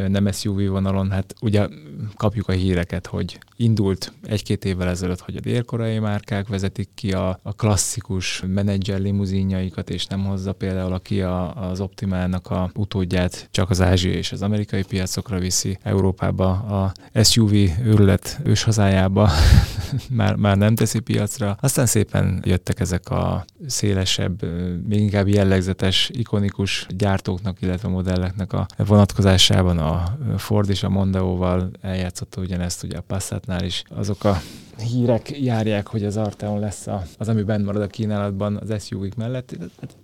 [0.08, 1.68] nem SUV vonalon, hát ugye
[2.16, 7.38] kapjuk a híreket, hogy indult egy-két évvel ezelőtt, hogy a délkorai márkák vezetik ki a,
[7.42, 13.70] a klasszikus menedzser limuzinjaikat, és nem hozza például aki a, az Optimálnak a utódját csak
[13.70, 16.92] az ázsiai és az amerikai piacokra viszi, Európába a
[17.22, 17.52] SUV
[18.00, 19.30] őrület őshazájába
[20.10, 21.56] már, már nem teszi piacra.
[21.60, 24.42] Aztán szépen jöttek ezek a szélesebb,
[24.86, 32.40] még inkább jellegzetes, ikonikus gyártóknak, illetve modelleknek a vonatkozásában a Ford és a Mondeo-val eljátszotta
[32.40, 33.82] ugyanezt, ugye a Passatnál is.
[33.88, 34.40] Azok a
[34.76, 39.14] hírek járják, hogy az Arteon lesz a, az, ami benn marad a kínálatban az SUV-k
[39.14, 39.56] mellett.
[39.80, 39.96] Hát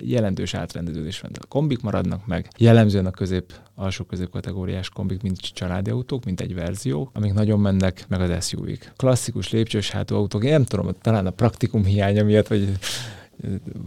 [0.00, 1.30] jelentős átrendeződés van.
[1.40, 6.40] A kombik maradnak meg, jellemzően a közép, alsó közép kategóriás kombik, mint családi autók, mint
[6.40, 8.92] egy verzió, amik nagyon mennek, meg az SUV-k.
[8.96, 12.78] Klasszikus lépcsős hátú én nem tudom, talán a praktikum hiánya miatt, vagy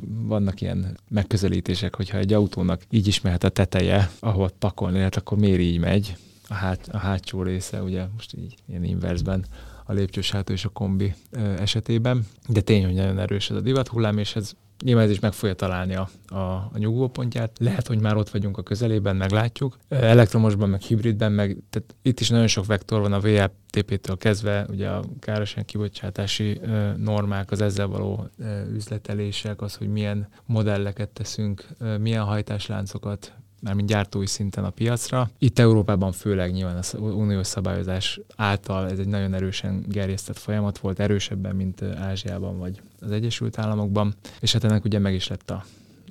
[0.07, 5.37] vannak ilyen megközelítések, hogyha egy autónak így is mehet a teteje, ahol pakolni lehet, akkor
[5.37, 6.15] miért így megy?
[6.47, 9.45] A, hát, a hátsó része, ugye most így ilyen inversben
[9.85, 11.13] a lépcsős hátú és a kombi
[11.57, 14.51] esetében, de tény, hogy nagyon erős ez a divat hullám, és ez
[14.83, 17.51] Nyilván ez is meg fogja találni a, a, a nyugvópontját.
[17.59, 19.77] Lehet, hogy már ott vagyunk a közelében, meglátjuk.
[19.89, 24.89] Elektromosban, meg hibridben, meg tehát itt is nagyon sok vektor van a VLTP-től kezdve, ugye
[24.89, 26.59] a károsan kibocsátási
[26.97, 28.29] normák, az ezzel való
[28.73, 31.67] üzletelések, az, hogy milyen modelleket teszünk,
[31.99, 35.29] milyen hajtásláncokat mármint gyártói szinten a piacra.
[35.37, 40.99] Itt Európában főleg nyilván az uniós szabályozás által ez egy nagyon erősen gerjesztett folyamat volt,
[40.99, 45.63] erősebben, mint Ázsiában vagy az Egyesült Államokban, és hát ennek ugye meg is lett a,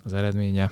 [0.04, 0.70] az eredménye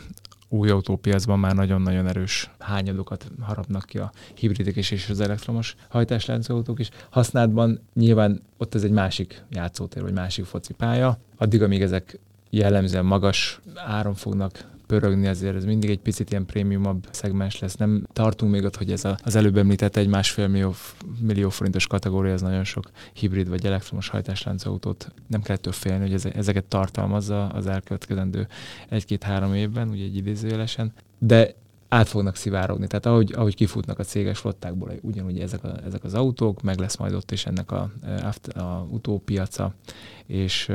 [0.48, 6.90] új autópiacban már nagyon-nagyon erős hányadokat harapnak ki a hibridek és, az elektromos hajtásláncautók is.
[7.10, 11.18] Használatban nyilván ott ez egy másik játszótér, vagy másik focipálya.
[11.36, 12.18] Addig, amíg ezek
[12.50, 17.74] jellemzően magas áron fognak pörögni, ezért ez mindig egy picit ilyen prémiumabb szegmens lesz.
[17.74, 20.74] Nem tartunk még ott, hogy ez a, az előbb említett egy másfél millió,
[21.20, 26.32] millió forintos kategória, az nagyon sok hibrid vagy elektromos hajtásláncautót nem kell ettől félni, hogy
[26.34, 28.46] ezeket tartalmazza az elkövetkezendő
[28.88, 31.54] egy-két-három évben, ugye egy idézőjelesen, de
[31.88, 32.86] át fognak szivárogni.
[32.86, 36.96] Tehát ahogy, ahogy kifutnak a céges flottákból ugyanúgy ezek, a, ezek az autók, meg lesz
[36.96, 39.74] majd ott is ennek a, a, a utópiaca,
[40.26, 40.72] és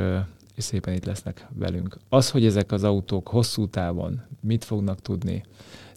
[0.60, 1.98] és szépen itt lesznek velünk.
[2.10, 5.44] Az, hogy ezek az autók hosszú távon mit fognak tudni,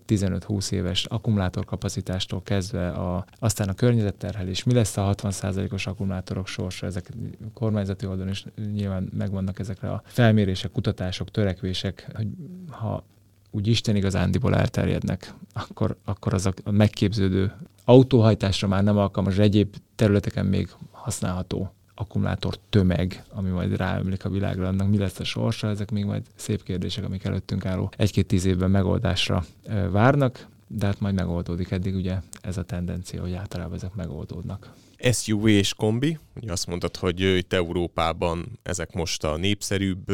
[0.08, 7.10] 15-20 éves akkumulátorkapacitástól kezdve a, aztán a környezetterhelés, mi lesz a 60%-os akkumulátorok sorsa, ezek
[7.54, 12.26] kormányzati oldalon is nyilván megvannak ezekre a felmérések, kutatások, törekvések, hogy
[12.68, 13.04] ha
[13.50, 17.52] úgy Isten igazándiból elterjednek, akkor, akkor az a, megképződő
[17.84, 24.66] autóhajtásra már nem alkalmas, egyéb területeken még használható akkumulátor tömeg, ami majd ráömlik a világra,
[24.68, 28.44] annak mi lesz a sorsa, ezek még majd szép kérdések, amik előttünk álló egy-két tíz
[28.44, 29.44] évben megoldásra
[29.90, 34.72] várnak, de hát majd megoldódik eddig ugye ez a tendencia, hogy általában ezek megoldódnak.
[35.12, 40.04] SUV és kombi, ugye azt mondtad, hogy itt Európában ezek most a népszerűbb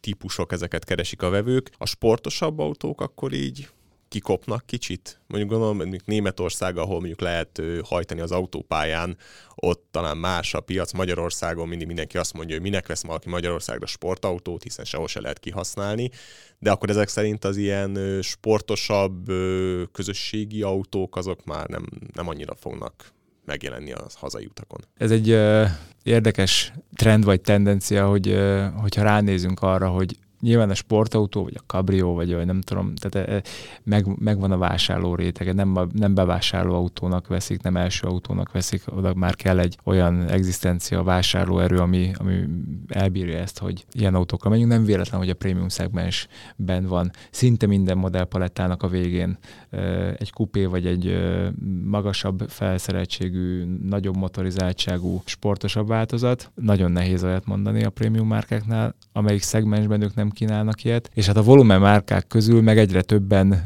[0.00, 1.70] típusok, ezeket keresik a vevők.
[1.78, 3.68] A sportosabb autók akkor így
[4.14, 5.20] kikopnak kicsit.
[5.26, 9.16] Mondjuk gondolom, mondjuk Németország, ahol mondjuk lehet hajtani az autópályán,
[9.54, 10.92] ott talán más a piac.
[10.92, 15.38] Magyarországon mindig mindenki azt mondja, hogy minek vesz valaki Magyarországra sportautót, hiszen sehol se lehet
[15.38, 16.10] kihasználni.
[16.58, 19.26] De akkor ezek szerint az ilyen sportosabb
[19.92, 23.12] közösségi autók, azok már nem, nem annyira fognak
[23.44, 24.80] megjelenni a hazai utakon.
[24.96, 25.66] Ez egy uh,
[26.02, 31.64] érdekes trend vagy tendencia, hogy uh, hogyha ránézünk arra, hogy nyilván a sportautó, vagy a
[31.66, 33.42] cabrio, vagy, vagy nem tudom, tehát e,
[33.82, 39.14] meg, megvan a vásárló rétege, nem, nem bevásárló autónak veszik, nem első autónak veszik, oda
[39.14, 42.44] már kell egy olyan egzisztencia, vásárlóerő, ami, ami
[42.88, 44.72] elbírja ezt, hogy ilyen autókkal menjünk.
[44.72, 49.38] Nem véletlen, hogy a prémium szegmensben van szinte minden modellpalettának a végén
[50.16, 51.18] egy kupé vagy egy
[51.84, 56.50] magasabb felszereltségű, nagyobb motorizáltságú, sportosabb változat.
[56.54, 61.10] Nagyon nehéz olyat mondani a prémium márkáknál, amelyik szegmensben ők nem kínálnak ilyet.
[61.14, 63.64] És hát a volumen márkák közül meg egyre többen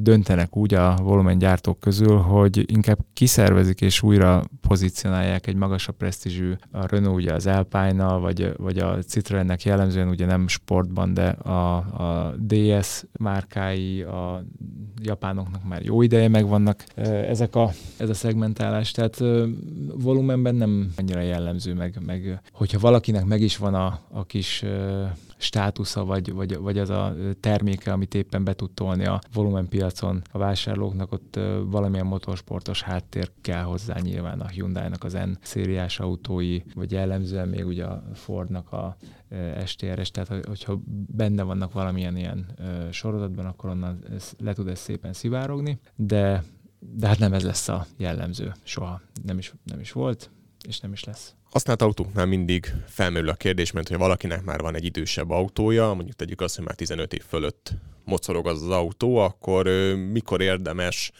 [0.00, 6.52] döntenek úgy a volumen gyártók közül, hogy inkább kiszervezik és újra pozícionálják egy magasabb presztízsű,
[6.72, 11.76] a Renault ugye az alpine vagy, vagy a Citroennek jellemzően ugye nem sportban, de a,
[11.76, 14.44] a DS márkái, a
[15.02, 16.84] japánoknak már jó ideje megvannak
[17.28, 19.22] ezek a, ez a szegmentálás, tehát
[19.94, 24.64] volumenben nem annyira jellemző, meg, meg hogyha valakinek meg is van a, a kis
[25.36, 30.38] státusza, vagy, vagy, vagy az a terméke, amit éppen be tud tolni a volumenpiacon a
[30.38, 36.92] vásárlóknak, ott valamilyen motorsportos háttér kell hozzá nyilván a Hyundai-nak az N szériás autói, vagy
[36.92, 38.96] jellemzően még ugye a Fordnak a
[39.64, 40.80] STRS, tehát hogyha
[41.16, 42.46] benne vannak valamilyen ilyen
[42.90, 43.98] sorozatban, akkor onnan
[44.38, 46.42] le tud ez szépen szivárogni, de
[46.94, 49.00] de hát nem ez lesz a jellemző, soha.
[49.22, 50.30] Nem is, nem is volt,
[50.68, 51.34] és nem is lesz.
[51.56, 56.16] Használt autóknál mindig felmerül a kérdés, mert ha valakinek már van egy idősebb autója, mondjuk
[56.16, 57.72] tegyük azt, hogy már 15 év fölött
[58.04, 59.66] mocorog az az autó, akkor
[60.12, 61.12] mikor érdemes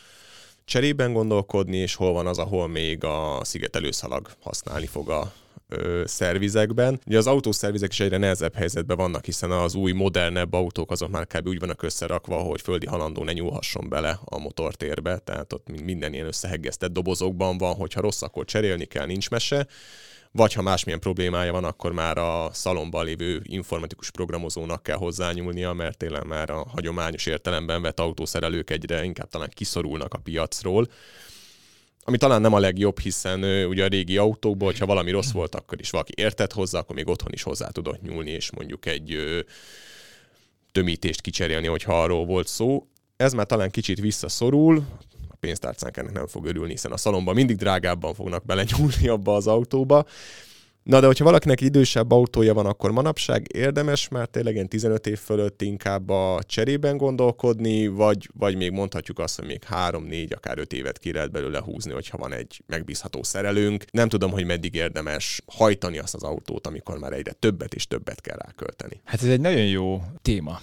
[0.64, 5.32] cserében gondolkodni, és hol van az, ahol még a szigetelőszalag használni fog a
[5.68, 7.00] ö, szervizekben.
[7.06, 11.26] Ugye az autószervizek is egyre nehezebb helyzetben vannak, hiszen az új, modernebb autók azok már
[11.26, 11.48] kb.
[11.48, 16.26] úgy vannak összerakva, hogy földi halandó ne nyúlhasson bele a motortérbe, tehát ott minden ilyen
[16.26, 19.66] összeheggesztett dobozokban van, hogyha rossz, akkor cserélni kell, nincs mese
[20.36, 25.98] vagy ha másmilyen problémája van, akkor már a szalomban lévő informatikus programozónak kell hozzányúlnia, mert
[25.98, 30.88] tényleg már a hagyományos értelemben vett autószerelők egyre inkább talán kiszorulnak a piacról
[32.08, 35.80] ami talán nem a legjobb, hiszen ugye a régi autókból, hogyha valami rossz volt, akkor
[35.80, 39.18] is valaki értett hozzá, akkor még otthon is hozzá tudott nyúlni, és mondjuk egy
[40.72, 42.86] tömítést kicserélni, hogyha arról volt szó.
[43.16, 44.84] Ez már talán kicsit visszaszorul,
[45.46, 50.04] pénztárcánk ennek nem fog örülni, hiszen a szalomban mindig drágábban fognak belenyúlni abba az autóba,
[50.82, 55.18] Na de hogyha valakinek idősebb autója van, akkor manapság érdemes már tényleg ilyen 15 év
[55.18, 60.72] fölött inkább a cserében gondolkodni, vagy, vagy még mondhatjuk azt, hogy még 3-4, akár 5
[60.72, 63.84] évet ki lehet belőle húzni, hogyha van egy megbízható szerelőnk.
[63.90, 68.20] Nem tudom, hogy meddig érdemes hajtani azt az autót, amikor már egyre többet és többet
[68.20, 69.00] kell rákölteni.
[69.04, 70.60] Hát ez egy nagyon jó téma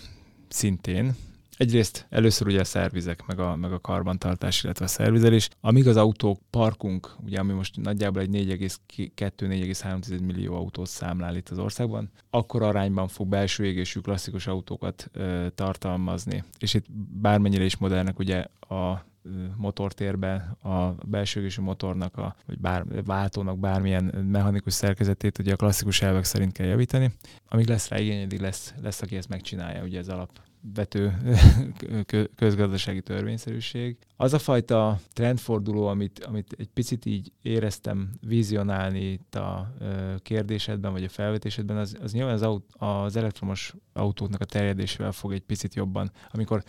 [0.50, 1.16] szintén,
[1.58, 5.50] Egyrészt először ugye a szervizek, meg a, meg a karbantartás, illetve a szervizelés.
[5.62, 11.60] Amíg az autók parkunk, ugye ami most nagyjából egy 4,2-4,3 millió autót számlál itt az
[11.60, 16.44] országban, akkor arányban fog belső égésű klasszikus autókat ö, tartalmazni.
[16.60, 16.86] És itt
[17.22, 19.06] bármennyire is modernek ugye a
[19.56, 26.02] motortérbe a belső égésű motornak, a, vagy bár, váltónak bármilyen mechanikus szerkezetét ugye a klasszikus
[26.02, 27.14] elvek szerint kell javítani.
[27.48, 30.30] Amíg lesz rá igény, lesz, lesz, aki ezt megcsinálja, ugye ez alap
[30.76, 31.18] vető
[32.36, 33.98] közgazdasági törvényszerűség.
[34.24, 39.74] Az a fajta trendforduló, amit, amit egy picit így éreztem vizionálni itt a
[40.18, 45.34] kérdésedben, vagy a felvetésedben, az, az nyilván az, aut, az elektromos autóknak a terjedésével fog
[45.34, 46.64] egy picit jobban, amikor,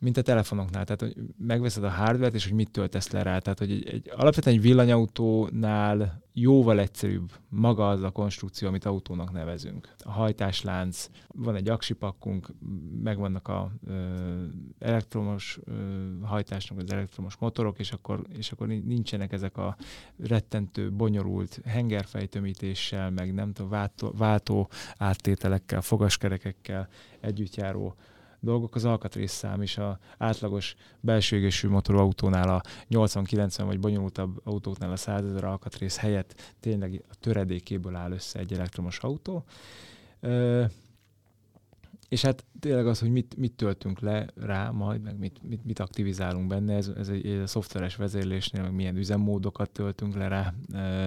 [0.00, 3.38] mint a telefonoknál, tehát hogy megveszed a hardware és hogy mit töltesz le rá.
[3.38, 9.32] Tehát, hogy egy, egy, alapvetően egy villanyautónál jóval egyszerűbb maga az a konstrukció, amit autónak
[9.32, 9.94] nevezünk.
[9.98, 12.48] A hajtáslánc, van egy aksipakkunk,
[13.02, 13.92] megvannak a ö,
[14.78, 15.72] elektromos ö,
[16.22, 19.76] hajtásnak az elektromos motorok, és akkor, és akkor nincsenek ezek a
[20.18, 26.88] rettentő, bonyolult hengerfejtömítéssel, meg nem tudom, váltó, váltó áttételekkel, fogaskerekekkel
[27.20, 27.94] együttjáró
[28.40, 34.90] dolgok, az alkatrészszám is a átlagos belső égésű motorú autónál a 80-90 vagy bonyolultabb autóknál
[34.90, 39.44] a 100 ezer alkatrész helyett tényleg a töredékéből áll össze egy elektromos autó.
[40.20, 40.64] Ö,
[42.10, 45.78] és hát tényleg az, hogy mit, mit töltünk le rá majd, meg mit, mit, mit
[45.78, 50.54] aktivizálunk benne, ez, ez egy, egy szoftveres vezérlésnél, meg milyen üzemmódokat töltünk le rá,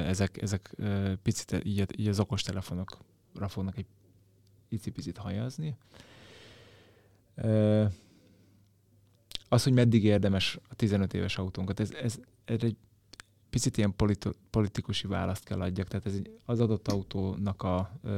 [0.05, 0.75] ezek, ezek
[1.23, 3.85] picit így, így az okostelefonokra fognak egy
[4.69, 5.77] picit hajazni.
[9.49, 12.77] Az, hogy meddig érdemes a 15 éves autónkat, ez, ez, ez egy
[13.53, 18.09] picit ilyen politi- politikusi választ kell adjak, tehát ez az adott autónak a ö,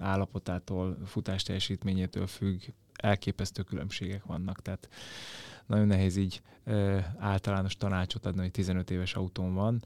[0.00, 2.60] állapotától, futás teljesítményétől függ,
[2.92, 4.88] elképesztő különbségek vannak, tehát
[5.66, 9.82] nagyon nehéz így ö, általános tanácsot adni, hogy 15 éves autón van.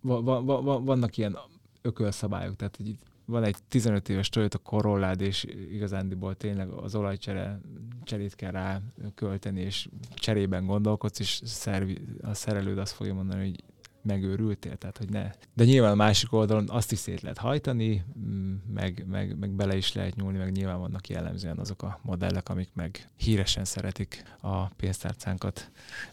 [0.00, 1.38] Va, va, va, vannak ilyen
[1.82, 7.60] ökölszabályok, tehát hogy van egy 15 éves Toyota Corollád, és igazándiból tényleg az olajcsere
[8.04, 8.80] cserét kell rá
[9.14, 13.64] költeni, és cserében gondolkodsz, és szervi, a szerelőd azt fogja mondani, hogy
[14.06, 15.30] megőrültél, tehát hogy ne.
[15.54, 19.76] De nyilván a másik oldalon azt is szét lehet hajtani, mm, meg, meg, meg bele
[19.76, 24.66] is lehet nyúlni, meg nyilván vannak jellemzően azok a modellek, amik meg híresen szeretik a
[24.68, 25.70] pénztárcánkat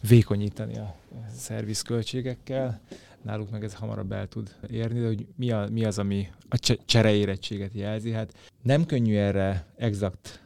[0.07, 0.95] vékonyítani a
[1.35, 2.81] szervizköltségekkel.
[3.21, 6.75] Náluk meg ez hamarabb el tud érni, de hogy mi, a, mi az, ami a
[6.85, 8.11] csereérettséget jelzi.
[8.11, 10.43] Hát nem könnyű erre exakt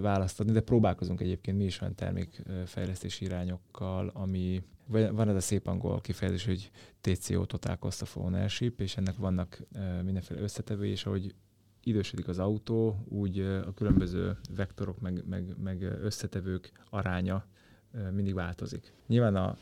[0.00, 5.66] választ adni, de próbálkozunk egyébként mi is olyan termékfejlesztési irányokkal, ami van ez a szép
[5.66, 9.62] angol kifejezés, hogy TCO, Total Cost of Ownership, és ennek vannak
[10.04, 11.34] mindenféle összetevői, és ahogy
[11.82, 17.46] idősödik az autó, úgy a különböző vektorok meg, meg, meg összetevők aránya
[18.12, 18.92] mindig változik.
[19.06, 19.56] Nyilván a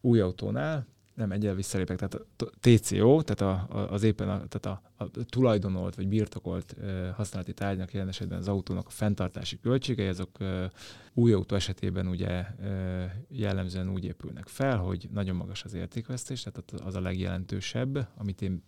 [0.00, 5.04] új autónál nem egyel visszalépek, tehát a TCO, tehát a, az éppen a, tehát a,
[5.04, 10.40] a tulajdonolt vagy birtokolt e, használati tárgynak jelen esetben az autónak a fenntartási költségei, azok
[10.40, 10.70] e,
[11.12, 16.86] új autó esetében ugye e, jellemzően úgy épülnek fel, hogy nagyon magas az értékvesztés, tehát
[16.86, 18.62] az a legjelentősebb, amit én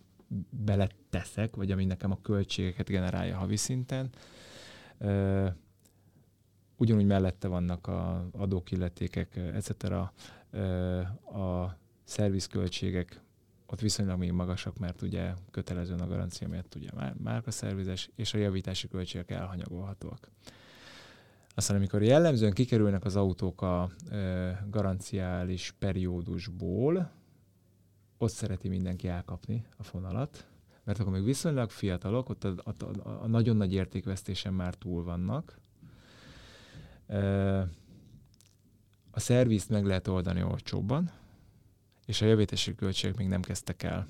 [0.49, 4.09] beleteszek, vagy ami nekem a költségeket generálja havi szinten.
[4.97, 5.55] E,
[6.77, 9.83] ugyanúgy mellette vannak a adók, illetékek, etc.
[10.51, 10.99] E,
[11.39, 13.21] a szervizköltségek
[13.65, 18.33] ott viszonylag még magasak, mert ugye kötelező a garancia miatt ugye már, a szervizes, és
[18.33, 20.31] a javítási költségek elhanyagolhatóak.
[21.55, 27.11] Aztán amikor jellemzően kikerülnek az autók a e, garanciális periódusból,
[28.17, 30.47] ott szereti mindenki elkapni a fonalat,
[30.83, 35.03] mert akkor még viszonylag fiatalok, ott a, a, a, a nagyon nagy értékvesztésen már túl
[35.03, 35.59] vannak.
[37.07, 37.59] E,
[39.11, 41.11] a szervizt meg lehet oldani olcsóbban,
[42.07, 44.07] és a javítási költségek még nem kezdtek el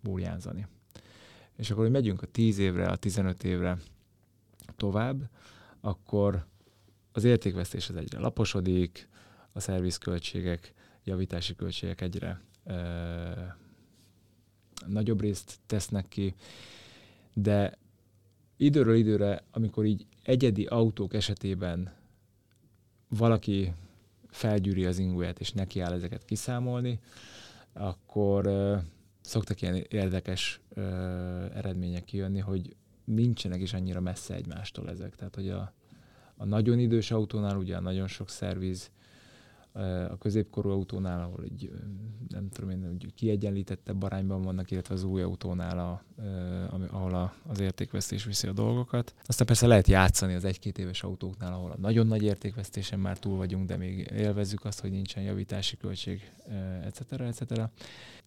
[0.00, 0.66] ö.
[1.56, 3.78] És akkor, hogy megyünk a 10 évre, a 15 évre
[4.76, 5.30] tovább,
[5.80, 6.46] akkor
[7.12, 9.08] az értékvesztés az egyre laposodik,
[9.52, 12.72] a szervizköltségek, javítási költségek egyre ö,
[14.86, 16.34] nagyobb részt tesznek ki,
[17.34, 17.78] de
[18.56, 21.92] időről időre, amikor így egyedi autók esetében
[23.08, 23.72] valaki
[24.30, 26.98] felgyűri az inguját, és neki áll ezeket kiszámolni,
[27.72, 28.78] akkor uh,
[29.20, 30.84] szoktak ilyen érdekes uh,
[31.54, 35.16] eredmények kijönni, hogy nincsenek is annyira messze egymástól ezek.
[35.16, 35.72] Tehát, hogy a,
[36.36, 38.90] a nagyon idős autónál ugye nagyon sok szerviz
[40.10, 41.70] a középkorú autónál, ahol egy,
[42.28, 46.02] nem tudom én, hogy kiegyenlítettebb arányban vannak, illetve az új autónál, a,
[46.90, 49.14] ahol a, az értékvesztés viszi a dolgokat.
[49.26, 53.36] Aztán persze lehet játszani az egy-két éves autóknál, ahol a nagyon nagy értékvesztésen már túl
[53.36, 56.32] vagyunk, de még élvezzük azt, hogy nincsen javítási költség,
[56.84, 57.12] etc.
[57.12, 57.46] etc.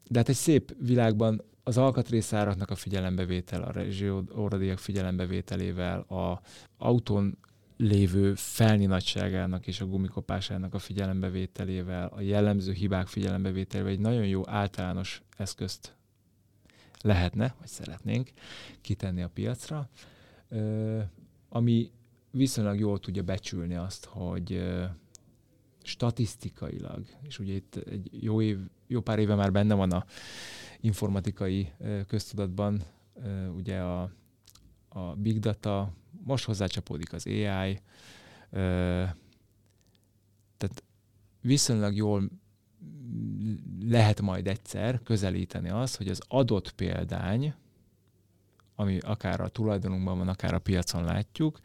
[0.10, 6.42] De hát egy szép világban az alkatrészáraknak a figyelembevétel, a rezsi óradíjak figyelembevételével, a
[6.78, 7.38] autón
[7.84, 14.50] lévő felni nagyságának és a gumikopásának a figyelembevételével, a jellemző hibák figyelembevételével egy nagyon jó
[14.50, 15.96] általános eszközt
[17.02, 18.32] lehetne, vagy szeretnénk
[18.82, 19.90] kitenni a piacra,
[21.50, 21.92] ami
[22.32, 24.64] viszonylag jól tudja becsülni azt, hogy
[25.84, 30.06] statisztikailag, és ugye itt egy jó, év, jó pár éve már benne van a
[30.80, 31.72] informatikai
[32.08, 32.84] köztudatban,
[33.56, 34.12] ugye a,
[34.90, 37.80] a big data, most hozzácsapódik az AI,
[40.58, 40.84] tehát
[41.42, 42.30] viszonylag jól
[43.82, 47.54] lehet majd egyszer közelíteni azt, hogy az adott példány,
[48.76, 51.60] ami akár a tulajdonunkban van, akár a piacon látjuk,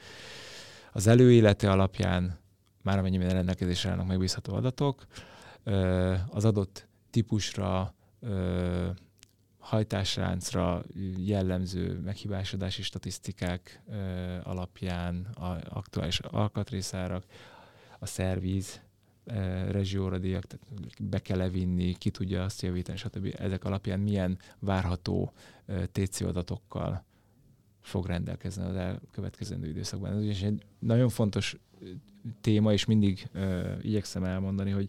[0.92, 2.38] az előélete alapján,
[2.82, 5.06] már amennyiben rendelkezésre állnak megbízható adatok,
[6.28, 7.94] az adott típusra
[9.68, 10.84] hajtásráncra
[11.16, 13.82] jellemző meghibásodási statisztikák
[14.42, 17.24] alapján a aktuális alkatrészárak,
[17.98, 18.80] a szervíz,
[19.70, 20.66] rezsióradíjak, tehát
[21.02, 23.34] be kell levinni, ki tudja azt javítani, stb.
[23.38, 25.32] Ezek alapján milyen várható
[25.92, 27.04] TC adatokkal
[27.80, 30.16] fog rendelkezni az elkövetkezendő időszakban.
[30.16, 31.56] Ez is egy nagyon fontos
[32.40, 34.88] téma, és mindig uh, igyekszem elmondani, hogy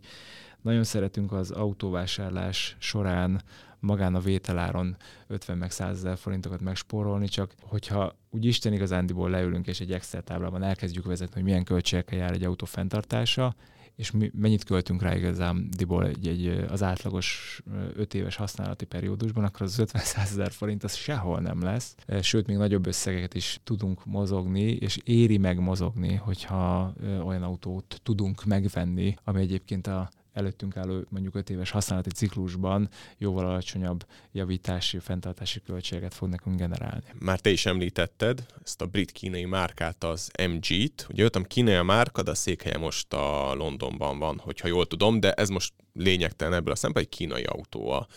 [0.62, 3.42] nagyon szeretünk az autóvásárlás során
[3.80, 9.68] magán a vételáron 50 meg 100 ezer forintokat megspórolni, csak hogyha úgy Isten igazándiból leülünk
[9.68, 13.56] és egy Excel táblában elkezdjük vezetni, hogy milyen költségekkel jár egy autó fenntartása,
[13.96, 17.62] és mi, mennyit költünk rá igazándiból egy, egy, az átlagos
[17.96, 21.96] 5 éves használati periódusban, akkor az 50 ezer forint az sehol nem lesz.
[22.22, 26.94] Sőt, még nagyobb összegeket is tudunk mozogni, és éri meg mozogni, hogyha
[27.24, 33.46] olyan autót tudunk megvenni, ami egyébként a előttünk álló mondjuk 5 éves használati ciklusban jóval
[33.46, 37.04] alacsonyabb javítási, fenntartási költséget fog nekünk generálni.
[37.20, 41.08] Már te is említetted ezt a brit-kínai márkát, az MG-t.
[41.10, 45.20] Ugye jöttem kínai a márka, de a székhelye most a Londonban van, hogyha jól tudom,
[45.20, 48.08] de ez most lényegtelen ebből a szempontból, egy kínai autó a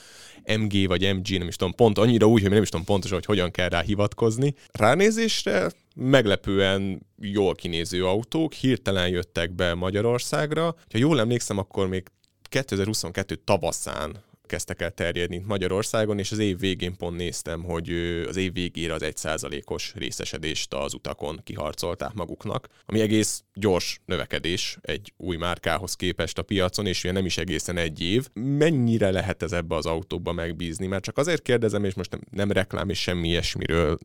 [0.59, 3.27] MG vagy MG, nem is tudom pont, annyira úgy, hogy nem is tudom pontosan, hogy
[3.27, 4.55] hogyan kell rá hivatkozni.
[4.73, 10.65] Ránézésre meglepően jól kinéző autók, hirtelen jöttek be Magyarországra.
[10.65, 12.07] Ha jól emlékszem, akkor még
[12.43, 14.17] 2022 tavaszán
[14.53, 17.91] kezdtek el terjedni Magyarországon, és az év végén pont néztem, hogy
[18.29, 25.13] az év végére az 1%-os részesedést az utakon kiharcolták maguknak, ami egész gyors növekedés egy
[25.17, 28.29] új márkához képest a piacon, és ugye nem is egészen egy év.
[28.33, 30.87] Mennyire lehet ez ebbe az autóba megbízni?
[30.87, 33.99] Mert csak azért kérdezem, és most nem, nem reklám és semmi ilyesmiről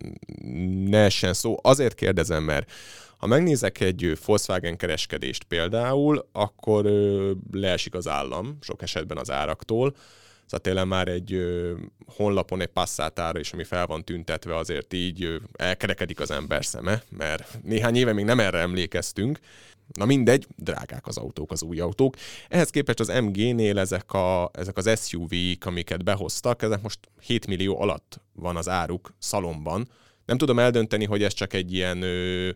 [0.85, 2.71] ne essen szó, azért kérdezem, mert
[3.17, 6.85] ha megnézek egy Volkswagen kereskedést például, akkor
[7.51, 9.95] leesik az állam, sok esetben az áraktól,
[10.47, 11.73] Szóval tényleg már egy ö,
[12.05, 17.03] honlapon egy passzátára is, ami fel van tüntetve, azért így ö, elkerekedik az ember szeme,
[17.09, 19.39] mert néhány éve még nem erre emlékeztünk.
[19.93, 22.15] Na mindegy, drágák az autók, az új autók.
[22.47, 27.81] Ehhez képest az MG-nél ezek, a, ezek az SUV-k, amiket behoztak, ezek most 7 millió
[27.81, 29.87] alatt van az áruk szalomban,
[30.27, 32.49] nem tudom eldönteni, hogy ez csak egy ilyen ö,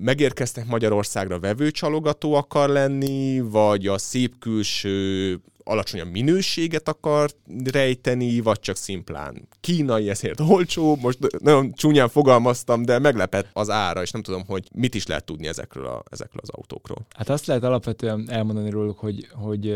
[0.00, 7.30] megérkeztek Magyarországra vevőcsalogató akar lenni, vagy a szép külső alacsonyabb minőséget akar
[7.64, 10.96] rejteni, vagy csak szimplán kínai, ezért olcsó.
[10.96, 15.24] Most nagyon csúnyán fogalmaztam, de meglepett az ára, és nem tudom, hogy mit is lehet
[15.24, 17.06] tudni ezekről, a, ezekről az autókról.
[17.16, 19.66] Hát azt lehet alapvetően elmondani róluk, hogy, hogy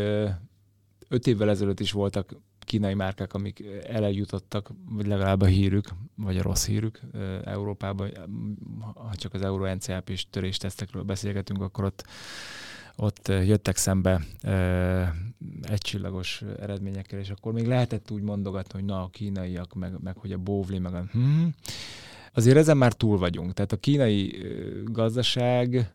[1.07, 6.41] öt évvel ezelőtt is voltak kínai márkák, amik eljutottak, vagy legalább a hírük, vagy a
[6.41, 7.01] rossz hírük
[7.43, 8.11] Európában.
[8.95, 12.03] Ha csak az Euro NCAP és töréstesztekről beszélgetünk, akkor ott
[12.95, 14.21] ott jöttek szembe
[15.61, 20.31] egycsillagos eredményekkel, és akkor még lehetett úgy mondogatni, hogy na, a kínaiak, meg, meg hogy
[20.31, 21.03] a bóvli, meg a...
[21.11, 21.53] Hmm.
[22.33, 23.53] Azért ezen már túl vagyunk.
[23.53, 24.35] Tehát a kínai
[24.83, 25.93] gazdaság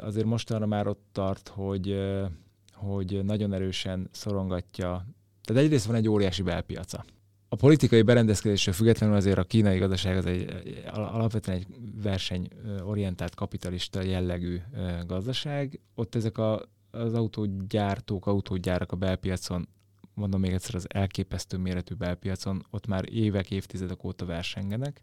[0.00, 1.98] azért mostanra már ott tart, hogy,
[2.72, 5.06] hogy nagyon erősen szorongatja.
[5.42, 7.04] Tehát egyrészt van egy óriási belpiaca
[7.48, 11.66] a politikai berendezkedésről függetlenül azért a kínai gazdaság az egy, alapvetően egy
[12.02, 14.60] versenyorientált kapitalista jellegű
[15.06, 15.80] gazdaság.
[15.94, 19.68] Ott ezek a, az autógyártók, autógyárak a belpiacon,
[20.14, 25.02] mondom még egyszer, az elképesztő méretű belpiacon, ott már évek, évtizedek óta versengenek.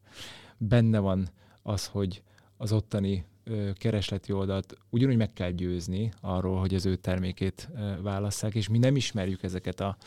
[0.58, 1.30] Benne van
[1.62, 2.24] az, hogy
[2.58, 3.26] az ottani
[3.74, 7.70] keresleti oldalt ugyanúgy meg kell győzni arról, hogy az ő termékét
[8.02, 9.98] válasszák, és mi nem ismerjük ezeket a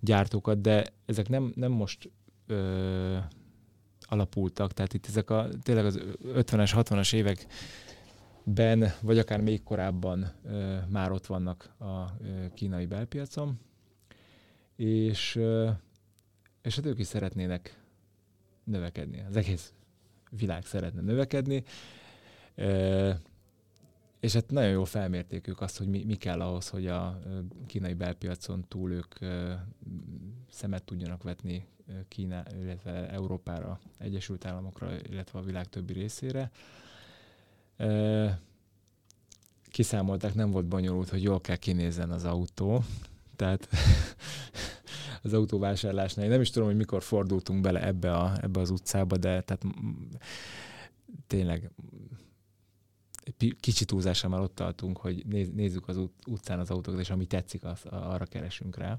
[0.00, 2.10] gyártókat, de ezek nem, nem most
[2.46, 3.16] ö,
[4.00, 10.76] alapultak, tehát itt ezek a tényleg az 50-es, 60-as években, vagy akár még korábban ö,
[10.88, 12.04] már ott vannak a ö,
[12.54, 13.58] kínai belpiacon,
[14.76, 15.70] és, ö,
[16.62, 17.80] és hát ők is szeretnének
[18.64, 19.24] növekedni.
[19.28, 19.72] Az egész
[20.30, 21.64] világ szeretne növekedni,
[24.20, 27.18] és hát nagyon jó felmérték ők azt, hogy mi, mi kell ahhoz, hogy a
[27.66, 29.14] kínai belpiacon túl ők
[30.50, 31.66] szemet tudjanak vetni
[32.08, 36.50] Kína, illetve Európára, Egyesült Államokra, illetve a világ többi részére.
[39.68, 42.84] Kiszámolták, nem volt bonyolult, hogy jól kell kinézzen az autó,
[43.36, 43.68] tehát
[45.22, 46.24] az autóvásárlásnál.
[46.24, 49.64] Én nem is tudom, hogy mikor fordultunk bele ebbe, a, ebbe az utcába, de tehát
[51.26, 51.70] tényleg
[53.60, 57.64] kicsi túlzással már ott tartunk, hogy néz, nézzük az utcán az autókat, és ami tetszik,
[57.64, 58.98] az, arra keresünk rá.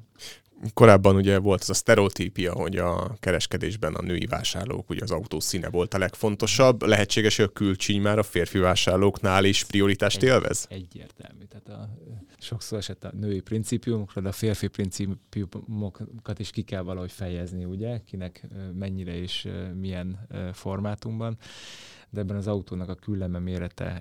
[0.73, 5.39] Korábban ugye volt az a sztereotípia, hogy a kereskedésben a női vásárlók, ugye az autó
[5.39, 6.83] színe volt a legfontosabb.
[6.83, 10.65] Lehetséges, hogy a külcsíny már a férfi vásárlóknál is prioritást Egy, élvez?
[10.69, 11.43] Egyértelmű.
[11.43, 11.89] Tehát a,
[12.37, 18.01] sokszor esett a női principiumokra, de a férfi principiumokat is ki kell valahogy fejezni, ugye?
[18.05, 19.47] Kinek mennyire és
[19.79, 21.37] milyen formátumban
[22.09, 23.99] de ebben az autónak a külleme mérete,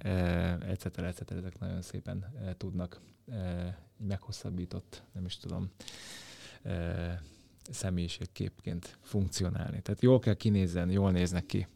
[0.66, 0.98] etc.
[0.98, 1.30] etc.
[1.30, 3.00] ezek nagyon szépen e, tudnak
[3.30, 5.70] e, meghosszabbított, nem is tudom,
[6.62, 7.22] e,
[7.70, 9.82] személyiségképként funkcionálni.
[9.82, 11.66] Tehát jól kell kinézzen, jól néznek ki.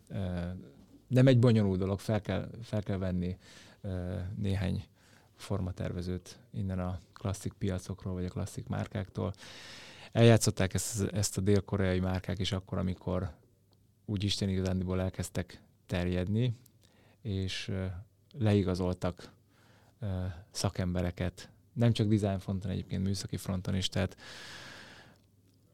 [1.07, 3.37] Nem egy bonyolult dolog, fel kell, fel kell venni
[4.37, 4.85] néhány
[5.37, 9.33] formatervezőt innen a klasszik piacokról, vagy a klasszik márkáktól.
[10.13, 13.31] Eljátszották ezt, ezt a dél-koreai márkák is akkor, amikor
[14.05, 16.57] úgy Isten igazándiból elkezdtek terjedni,
[17.23, 17.73] és
[18.39, 19.33] leigazoltak
[20.51, 24.17] szakembereket, nem csak design fronton, egyébként műszaki fronton is, tehát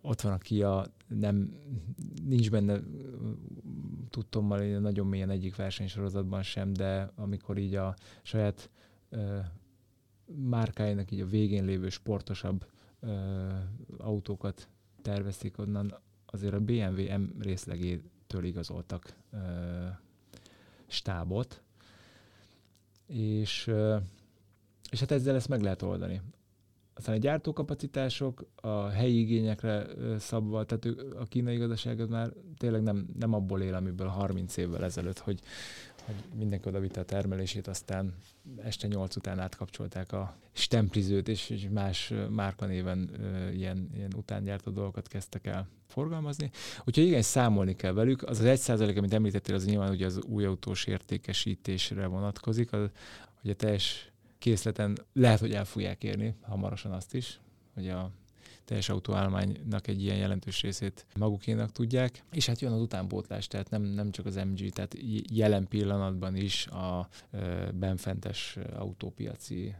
[0.00, 1.56] ott van, aki a nem,
[2.24, 2.80] nincs benne
[4.10, 8.70] tudtommal nagyon mélyen egyik versenysorozatban sem, de amikor így a saját
[9.08, 9.38] ö,
[10.24, 12.66] márkáinak így a végén lévő sportosabb
[13.00, 13.46] ö,
[13.98, 14.68] autókat
[15.02, 19.86] tervezték onnan, azért a BMW M részlegétől igazoltak ö,
[20.86, 21.62] stábot,
[23.06, 23.70] és,
[24.90, 26.20] és hát ezzel ezt meg lehet oldani.
[26.94, 29.86] Aztán a gyártókapacitások a helyi igényekre
[30.18, 34.84] szabva, tehát a kínai gazdaság az már tényleg nem, nem abból él, amiből 30 évvel
[34.84, 35.40] ezelőtt, hogy,
[36.06, 38.14] hogy mindenki oda vitte a termelését, aztán
[38.62, 43.10] este 8 után átkapcsolták a stemplizőt, és más márkanéven
[43.52, 46.50] ilyen, ilyen utángyártó dolgokat kezdtek el forgalmazni.
[46.84, 48.22] Úgyhogy igen, számolni kell velük.
[48.22, 52.90] Az az egy százalék, amit említettél, az nyilván ugye az új autós értékesítésre vonatkozik, az,
[53.40, 57.40] hogy a teljes készleten lehet, hogy el fogják érni hamarosan azt is,
[57.74, 58.10] hogy a
[58.66, 62.22] teljes autóállománynak egy ilyen jelentős részét magukénak tudják.
[62.32, 64.96] És hát jön az utánpótlás, tehát nem, nem csak az MG, tehát
[65.32, 67.08] jelen pillanatban is a
[67.74, 69.74] benfentes autópiaci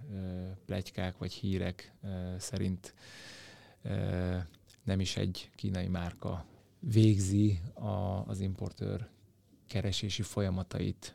[0.66, 1.92] plegykák vagy hírek
[2.38, 2.94] szerint
[4.84, 6.44] nem is egy kínai márka
[6.80, 9.08] végzi a, az importőr
[9.66, 11.14] keresési folyamatait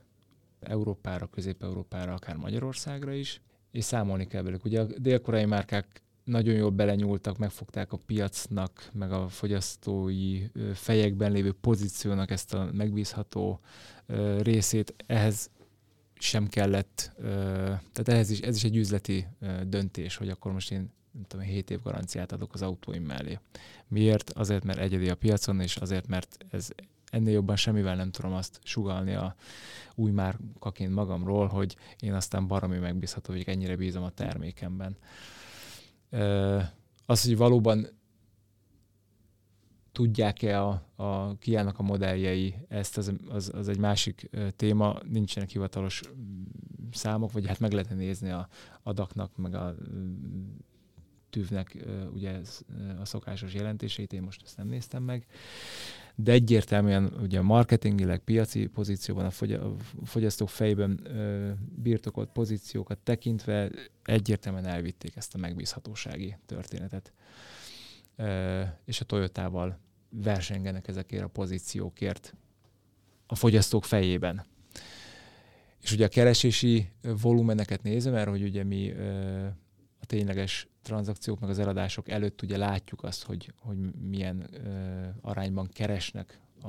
[0.60, 3.42] Európára, Közép-Európára, akár Magyarországra is,
[3.72, 4.66] és számolni kell velük.
[4.66, 10.44] Ugye a dél-koreai márkák nagyon jól belenyúltak, megfogták a piacnak, meg a fogyasztói
[10.74, 13.60] fejekben lévő pozíciónak ezt a megbízható
[14.42, 14.94] részét.
[15.06, 15.50] Ehhez
[16.14, 17.12] sem kellett,
[17.92, 19.28] tehát ehhez is, ez is egy üzleti
[19.68, 23.40] döntés, hogy akkor most én nem tudom, 7 év garanciát adok az autóim mellé.
[23.88, 24.30] Miért?
[24.30, 26.70] Azért, mert egyedi a piacon, és azért, mert ez
[27.10, 29.36] ennél jobban semmivel nem tudom azt sugalni a
[29.96, 34.98] új márkaként magamról, hogy én aztán baromi megbízható, hogy ennyire bízom a termékemben.
[37.06, 37.88] Az, hogy valóban
[39.92, 46.02] tudják-e a, a kiállnak a modelljei ezt, az, az, az egy másik téma, nincsenek hivatalos
[46.92, 48.48] számok, vagy hát meg lehetne nézni a
[48.84, 49.76] adaknak, meg a
[51.32, 51.78] tűvnek
[52.14, 52.40] ugye
[53.02, 55.26] a szokásos jelentéseit, én most ezt nem néztem meg
[56.16, 59.32] de egyértelműen ugye marketingileg, piaci pozícióban, a
[60.04, 61.08] fogyasztók fejében
[61.76, 63.72] birtokolt pozíciókat tekintve
[64.04, 67.14] egyértelműen elvitték ezt a megbízhatósági történetet.
[68.86, 69.80] És a Toyotával
[70.10, 72.34] versengenek ezekért a pozíciókért
[73.28, 74.46] a fogyasztók fejében.
[75.82, 78.94] És ugye a keresési volumeneket nézem, mert hogy ugye mi
[80.12, 83.78] tényleges tranzakciók, meg az eladások előtt ugye látjuk azt, hogy, hogy
[84.10, 86.68] milyen ö, arányban keresnek a,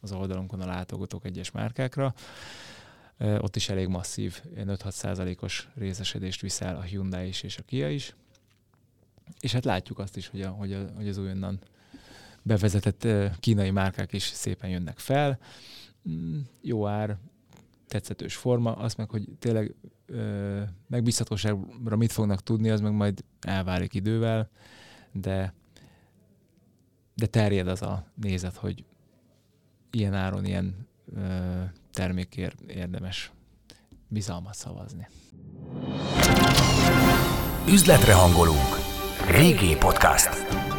[0.00, 2.14] az oldalunkon a látogatók egyes márkákra.
[3.18, 7.90] Ö, ott is elég masszív, 5-6 százalékos részesedést viszel a Hyundai is és a Kia
[7.90, 8.14] is.
[9.40, 11.58] És hát látjuk azt is, hogy, a, hogy, a, hogy az újonnan
[12.42, 15.38] bevezetett ö, kínai márkák is szépen jönnek fel.
[16.08, 17.16] Mm, jó ár,
[17.88, 19.74] tetszetős forma, azt meg, hogy tényleg
[20.12, 24.50] ö, megbízhatóságra mit fognak tudni, az meg majd elválik idővel,
[25.12, 25.54] de,
[27.14, 28.84] de terjed az a nézet, hogy
[29.90, 33.32] ilyen áron, ilyen ö, termékért érdemes
[34.08, 35.06] bizalmat szavazni.
[37.68, 38.80] Üzletre hangolunk.
[39.26, 40.71] VG Podcast.